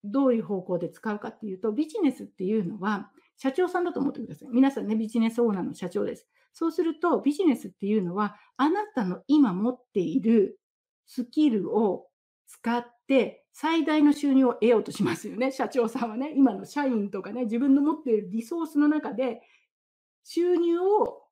[0.04, 4.50] どういう方向で使うかっていうと、ビジネスっていうのは社長さんだと思ってください。
[4.52, 6.28] 皆さんね、ビジネスオーナーの社長です。
[6.54, 10.60] そうすると、ビジネスっていうのは、あなたの今持っている
[11.08, 12.08] スキルを
[12.46, 15.52] 使って最大の収入を得ようとしますよね。
[15.52, 19.42] 社長さんはね、今の社員とかね、自分の持っているリソースの中で
[20.24, 21.24] 収入を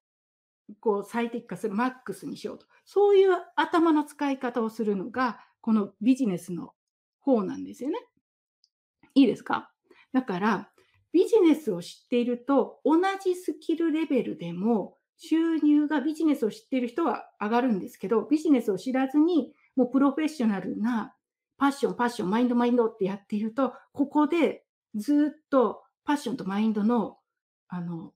[0.80, 2.66] こう最適化する、マックスにしようと。
[2.86, 6.74] そういう頭の使い方をするのが、このビジネスの
[7.20, 8.00] 方なんですよね。
[9.14, 9.72] いいですか？
[10.12, 10.72] だから、
[11.12, 21.16] ビジネスを知っていると、同じスキルレベルでも収入がビジネスを知っている人は上がるんですけど、ビジネスを知らずに、もうプロフェッショナルな
[21.58, 24.64] パッション、パッション、マインド、マインドってやっていると、ここで
[24.96, 27.18] ずっとパッションとマインドの
[27.68, 28.14] あの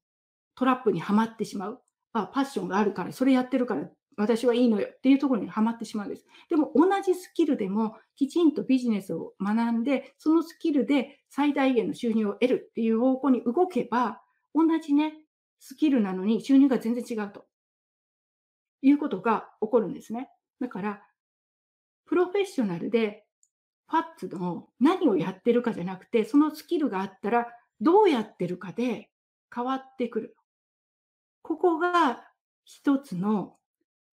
[0.56, 1.82] トラップにはまってしまう。
[2.14, 3.90] あ、パッションがあるから、それやってるから
[4.20, 6.26] 私はいいのよっていうところにはまってしまうんです。
[6.50, 14.22] でも同じスキルでもきちんとビジネスを学んで、そのスキルで最大限の収入を得るっていう方向に動けば、
[14.54, 15.14] 同じね、
[15.62, 17.46] スキルなのに収入が全然違うと
[18.82, 20.30] いうことが起こるんですね。
[20.60, 21.02] だから、
[22.10, 23.24] プロフェッショナルで
[23.86, 27.48] パッツの何をやってるかじゃなくて、そのスキルがあったら
[27.80, 29.12] どうやってるかで
[29.54, 30.36] 変わってくる。
[31.44, 32.24] ここが
[32.66, 33.58] 一つの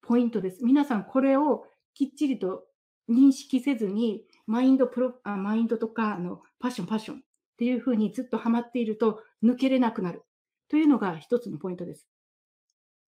[0.03, 0.63] ポイントです。
[0.63, 2.65] 皆さんこれをきっちりと
[3.11, 7.21] 認識せずに、マインドプロあマインドとかあのパッション、パッションっ
[7.57, 10.23] ていうふうにずっとハマっていると抜けれなくなる
[10.69, 12.07] というのが一つのポイントです。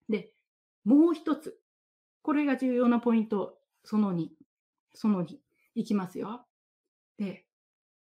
[0.08, 0.32] で、
[0.84, 1.58] もう一つ。
[2.22, 3.58] これが重要なポイント。
[3.84, 4.37] その2。
[4.94, 5.36] その2。
[5.74, 6.44] いきますよ。
[7.18, 7.46] で、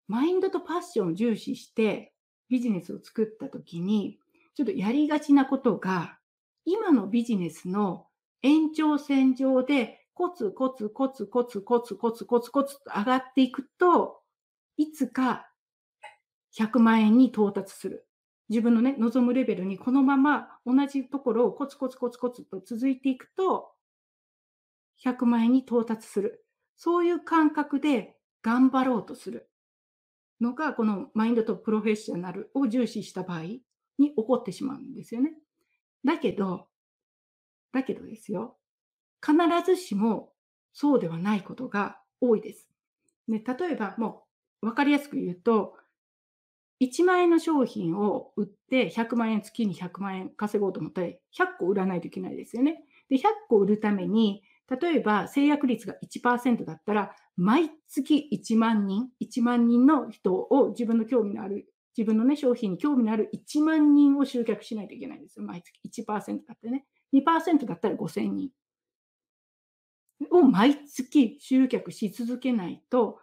[0.09, 2.13] マインドとパッションを重視して
[2.49, 4.19] ビジネスを作ったときに、
[4.55, 6.19] ちょっとやりがちなことが、
[6.65, 8.07] 今のビジネスの
[8.43, 14.21] 延長線上でコツコツコツコツコツコツコツコツと上がっていくと、
[14.77, 15.49] いつか
[16.59, 18.07] 100万円に到達する。
[18.49, 23.73] 自分のね、望むレベルにこのまま同じところをコツコツコツコツと続いていくと、
[25.05, 26.42] 100万円に到達する。
[26.85, 29.49] そういう感覚で頑張ろうとする
[30.41, 33.63] のが、このマインドとプロフェッショナルを重視した場合に
[33.99, 35.31] 起こってしまうんですよね。
[36.05, 36.67] だけど、
[37.73, 38.57] だけどですよ、
[39.25, 40.33] 必ずしも
[40.73, 42.69] そうではないことが多いです。
[43.29, 44.25] ね、例えば、も
[44.61, 45.77] う分かりやすく言うと、
[46.81, 51.15] 1万円の商品を売って100万円、月に100万円稼ごうと思ったら100
[51.61, 52.83] 個売らないといけないですよね。
[53.09, 65.45] で、100個売るために、例えば制約率が1%だったら、毎月1万人、1万人の人を自分の興味のある、自分のね、商品に興味のある1万人を集客しないといけないんですよ。
[65.45, 66.87] 毎月1%だってね。
[67.13, 68.51] 2%だったら5000人
[70.31, 73.19] を毎月集客し続けないと、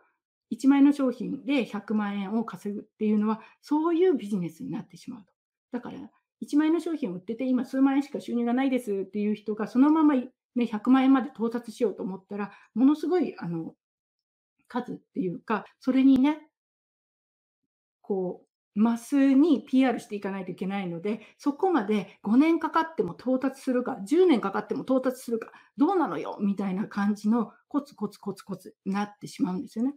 [0.51, 5.31] 1万円の商品で100万円を稼ぐっていうのは、そういうビジネスになってしまうと。
[5.71, 5.99] だから、
[6.41, 10.15] 1万円の商品を売ってて、今数万円しか収入がないですっていう人が、そのまま、
[10.59, 13.73] ね、100万円まで到達しようと思ったら、ものすごいあの
[14.67, 16.49] 数っていうか、それにね、
[18.01, 29.95] こう、マスに PR していかないといけないので、そこまで5年かかっても到達するか、10年かかっても到達するか、どうなのよみたいな感じのコツコツコツコツになってしまうんですよね。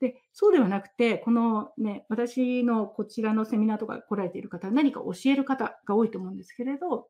[0.00, 7.08] で、そうではなくて、このね、私のこちらのセミナーとか来られている方何か教える方が多いと思うんですけれど、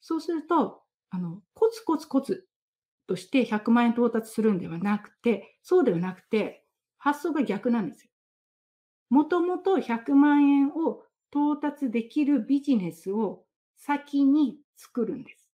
[0.00, 0.82] そうすると、
[1.12, 2.48] あの、コツコツコツ
[3.06, 6.66] として100万円到達するんではなくて、そうではなくて、
[6.98, 8.10] 発想が逆なんですよ。
[9.10, 13.44] もともと100万円を到達できるビジネスを
[13.76, 15.50] 先に作るんです。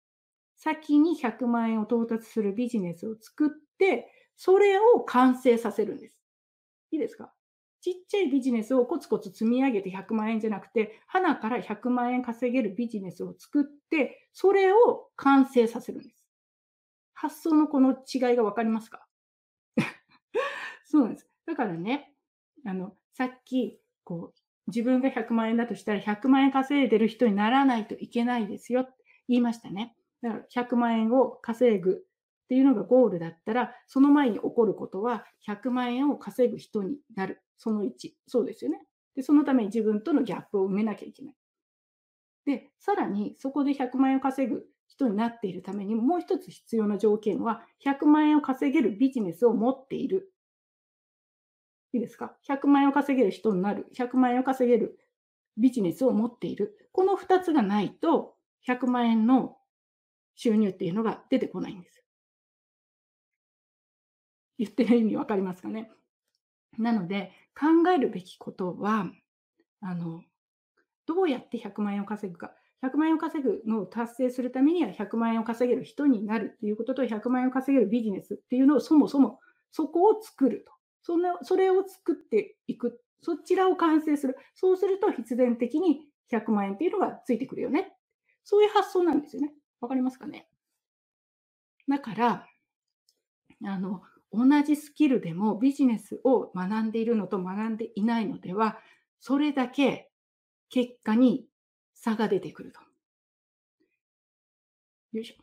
[0.56, 6.18] 先に100万円を到達するビジネスを作って、それを完成させるんです。
[6.92, 7.34] いいですか？
[7.84, 16.24] ちっちゃいビジネスをコツコツ積み上げて100万円じゃなくて、花から100万円稼げるビジネスを作って、それを完成させるんです。
[17.12, 19.06] 発想のこの違いがわかりますか？
[20.86, 21.28] そうなんです。
[21.46, 22.14] だからね、
[22.64, 28.92] あの、さっき、こう、自分が100万円だとしたら100万円稼いでる人にならないといけないですよって
[29.28, 29.94] 言いましたね。
[30.22, 32.06] だから100万円を稼ぐ
[32.44, 37.42] っていうのがゴールだったら、その前に起こることは100万円を稼ぐ人になる。
[37.56, 38.12] その1。
[38.26, 38.86] そうですよね。
[39.14, 41.34] で、そのために自分とのギャップを埋めなきゃいけない。
[42.46, 50.34] で、さらにそこで100万円を稼ぐ人になっているためにもう一つ必要な条件は100万円を稼げるビジネスを持っている
[51.94, 53.86] いいですか ?100 万円を稼げる人になる。
[53.96, 54.98] 100万円を稼げる
[55.56, 56.76] ビジネスを持っている。
[56.90, 58.34] この2つがないと、
[58.66, 59.56] 100万円の
[60.34, 62.03] 収入っていうのが出てこないんです。
[64.58, 65.90] 言ってる意味わかりますかね？
[66.78, 69.10] なので、考えるべきことは、
[69.80, 70.22] あの、
[71.06, 72.54] どうやって100万円を稼ぐか。
[72.80, 79.40] 100万円を稼ぐのを達成するためには100万円を稼げる人になるっていうことと100万円を稼げるビジネスっていうのをそもそも
[79.70, 80.72] そこを作ると。
[81.02, 83.00] そんなそれを作っていく。
[83.22, 84.36] そちらを完成する。
[84.54, 87.96] そうすると必然的に100万円っていうのがついてくるよね。
[88.44, 89.54] そういう発想なんですよね。
[89.80, 90.48] わかりますかね？
[91.88, 92.48] だから、
[93.64, 94.02] あの、
[94.34, 98.78] 同じスキルでもビジネスを学んでいるのと学んでいないのでは、
[99.20, 100.10] それだけ
[100.68, 101.46] 結果に
[101.94, 102.80] 差が出てくると。
[105.12, 105.34] よいしょ。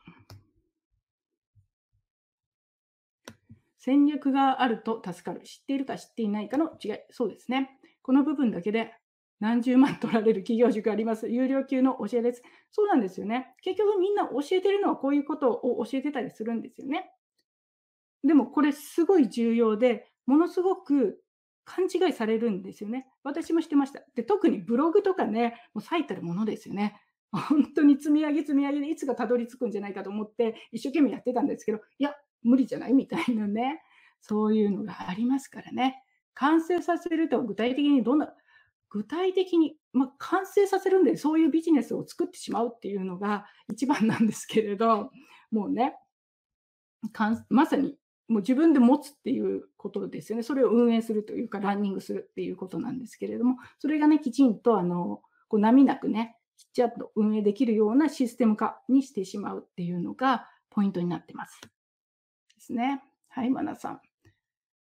[3.78, 5.42] 戦略があると助かる。
[5.42, 6.98] 知っているか知っていないかの違い。
[7.10, 7.80] そうですね。
[8.04, 8.94] この部分だけで
[9.40, 11.30] 何十万取られる企業塾あります。
[11.30, 12.44] 有料級の教えです。
[12.72, 13.56] そうなんですよね。
[13.64, 17.12] 結局みんな教えてるのはこういうことを教えてたりするんですよね。
[18.23, 21.22] でもこれすごい重要で、ものすごく
[21.65, 23.07] 勘違いされるんですよね。
[23.23, 24.02] 私もしてました。
[24.15, 26.99] で、特にブログとかね、もう最たるものですよね。
[27.31, 32.93] 本当に積み上げ積み上げでいつかたどり着くんじゃないかと思って一生懸命やってたんですけど、いや、無理じゃない？
[32.93, 33.81] みたいなね、
[34.19, 36.03] そういうのがありますからね。
[36.34, 38.34] 完成させると具体的にどんな、
[38.89, 45.11] 具体的に、まあ、完成させるんでそういうビジネスを作ってしまうっていうのが一番なんですけれど、
[45.52, 45.95] もうね、
[47.49, 47.98] まさに
[48.32, 50.44] もう自分で持つっていうことですよね。
[50.44, 61.60] それを運営するというか、ランニングするっていうことなんですけれども、それがね、きちんと、あの、こう波なくね、きちっと運営できるようなシステム化にしてしまうっていうのがポイントになってます。
[62.56, 63.03] ですね。
[63.28, 64.02] はい、マナさん。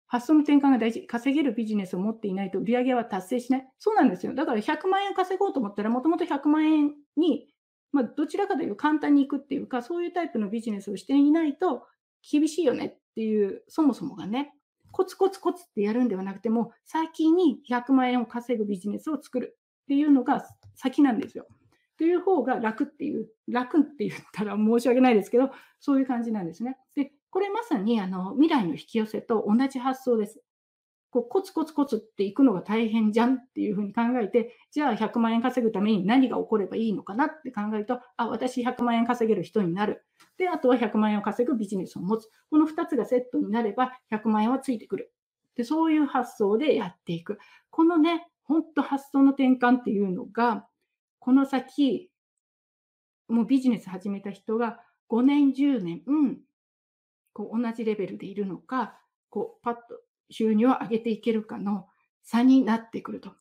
[0.06, 1.06] 発想の転換が大事。
[1.06, 3.68] 稼げるビジネスを持っていないと売り上げは達成しない。
[3.78, 4.34] そうなんですよ。
[4.34, 7.48] だから100万円稼ごうと思ったら、もともと100万円に、
[7.92, 11.86] まあ、どちらかというと簡単にいくっていうか、そういうタイプのビジネスをしていないと
[12.28, 14.54] 厳しいよねっていう、そもそもがね、
[14.92, 21.46] コツコツコツってやるんではなくても、先に100万円を稼ぐビジネスを作るっていうのが先なんですよ。
[21.98, 25.50] という方が楽っていう、楽って言ったら申し訳ないですけど、
[25.80, 26.78] そういう感じなんですね。
[26.94, 30.42] で、これまさにあの未来の引き寄せと同じ発想です。
[31.10, 40.04] こうコツコツコツっていくのが大変じゃんっていうふうに考えて、じゃあ100万円稼ぐために何が起こればいいのかなって考えると、あ、私100万円稼げる人になる。
[40.38, 42.28] で、あとは100万円を稼ぐビジネスを持つ。
[42.48, 45.12] この2つがセットになれば100万円はついてくる。
[45.56, 47.38] で、そういう発想でやっていく。
[47.70, 50.66] このね、本当発想の転換っていうのが、
[51.18, 52.08] この先、
[53.28, 56.38] もうビジネス始めた人が5年、10年、うん、
[57.32, 60.00] こう同じレベルでいるのか、こうパッと
[60.30, 61.86] 収入を上げていけるかの
[62.22, 63.32] 差になってくると。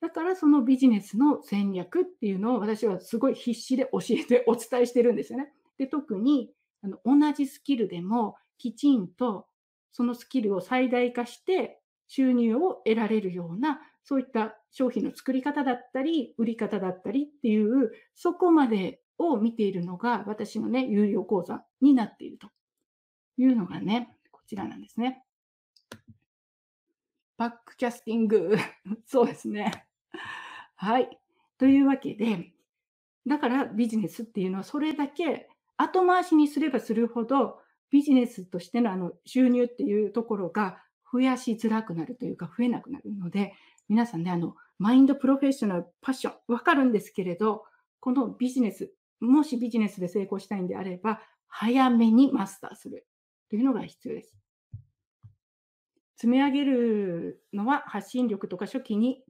[0.00, 5.52] だからそのビジネスの戦略っていうのを私はすごい必死で教えてお伝えしてるんですよね。
[5.78, 6.52] で特に
[6.82, 9.46] あの同じスキルでもきちんと
[9.92, 11.78] そのスキルを最大化して
[12.08, 22.48] 収入を得られるようなそういった商品の作り方だったり売り方だったりっていうそこまでを見ているのが私のね有料講座になっていると
[23.38, 25.22] いうのがねこちらなんですね。
[27.42, 28.56] バックキャスティング。
[29.04, 29.88] そうですね。
[30.76, 31.18] はい。
[31.58, 32.52] というわけで、
[33.26, 37.60] だからビジネスっていうのはそれだけ後回しにすればするほど
[37.90, 43.54] ビジネスとしてのあの収入っていうところが増やしづらくなるというか増えなくなるので、
[43.88, 47.64] 皆さんね、あの、マインドプロフェッショナル、パッション、わかるんですけれど、
[47.98, 53.04] このビジネス、もしビジネスで成功したいんであれば、早めにマスターする
[53.50, 54.41] というのが必要です。
[56.22, 59.24] 積み上げるのは発信力とか初期に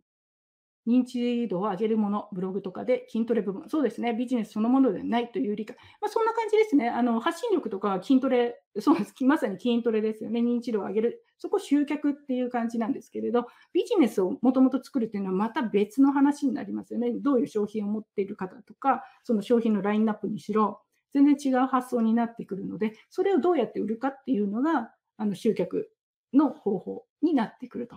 [0.87, 3.67] 認知度を上げるもの、ブログとかで筋トレ部分。
[3.71, 4.13] そうですね。
[4.13, 5.75] ビジネスそのものではないという理解。
[6.03, 6.91] まあ、そんな感じですね。
[6.91, 9.15] あの発信力とか筋トレ、そうです。
[9.25, 10.41] まさに筋トレですよね。
[10.41, 11.25] 認知度を上げる。
[11.39, 17.11] そこ集客っていう感じなんですけれど、ビジネスをもともと作るっていうのはまた別の話になりますよね。
[17.23, 20.83] どういう商品を持っている方とか、その商品のラインナップにしろ、
[21.15, 25.91] 全然違う発想になってくるので、それをどうやって売るかっていうのが、あの集客
[26.33, 27.97] の方法になってくると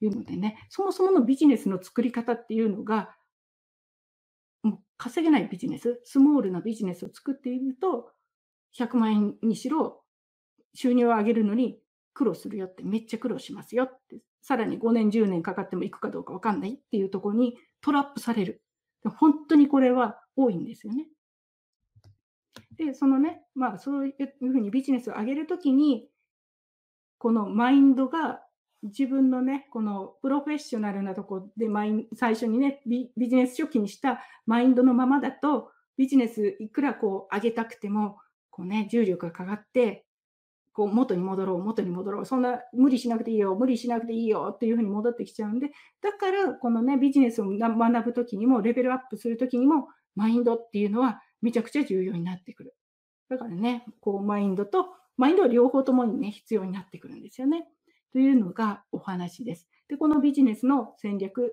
[0.00, 3.16] いうのでね、そもそものビジネスの作り方っていうのが、
[4.62, 8.10] もう稼げないビジネス、スモールなビジネスを作っていると、
[8.78, 10.02] 100万円にしろ、
[10.74, 11.80] 収入を上げるのに
[12.12, 18.62] 苦労するよって、めっちゃ苦労しますよって、さらに5年、10年かかってもいくかどうか分かんないっていうところにトラップされる。
[19.18, 21.08] 本当にこれは多いんですよね。
[22.76, 26.08] で、そのね、まあそういうふうにビジネスを上げるときに、
[27.18, 28.40] このマインドが
[28.82, 38.18] 自分のね、このプロフェッショナルなとこでマイン最初にねビ、ビジネス初期にしたマインドのままだと、ビジネスいくらこう上げたくても、
[38.50, 40.06] こうね、重力がかかって、
[40.72, 45.70] こう元に戻ろう、元に戻ろう、そんな無理しなくていいよ、無理しなくていいよっていうふうに戻ってきちゃうんで、
[46.02, 52.74] だからこのね、ビジネスを学ぶときにも、レベルアップするときにも、マインドっていうのはめちゃくちゃ重要になってくる。
[53.28, 54.86] だからね、こうマインドと、
[55.16, 57.66] マインドは両方ともにね、必要になってくるんですよね。
[58.12, 59.68] というのがお話です。
[59.88, 61.52] で、このビジネスの戦略、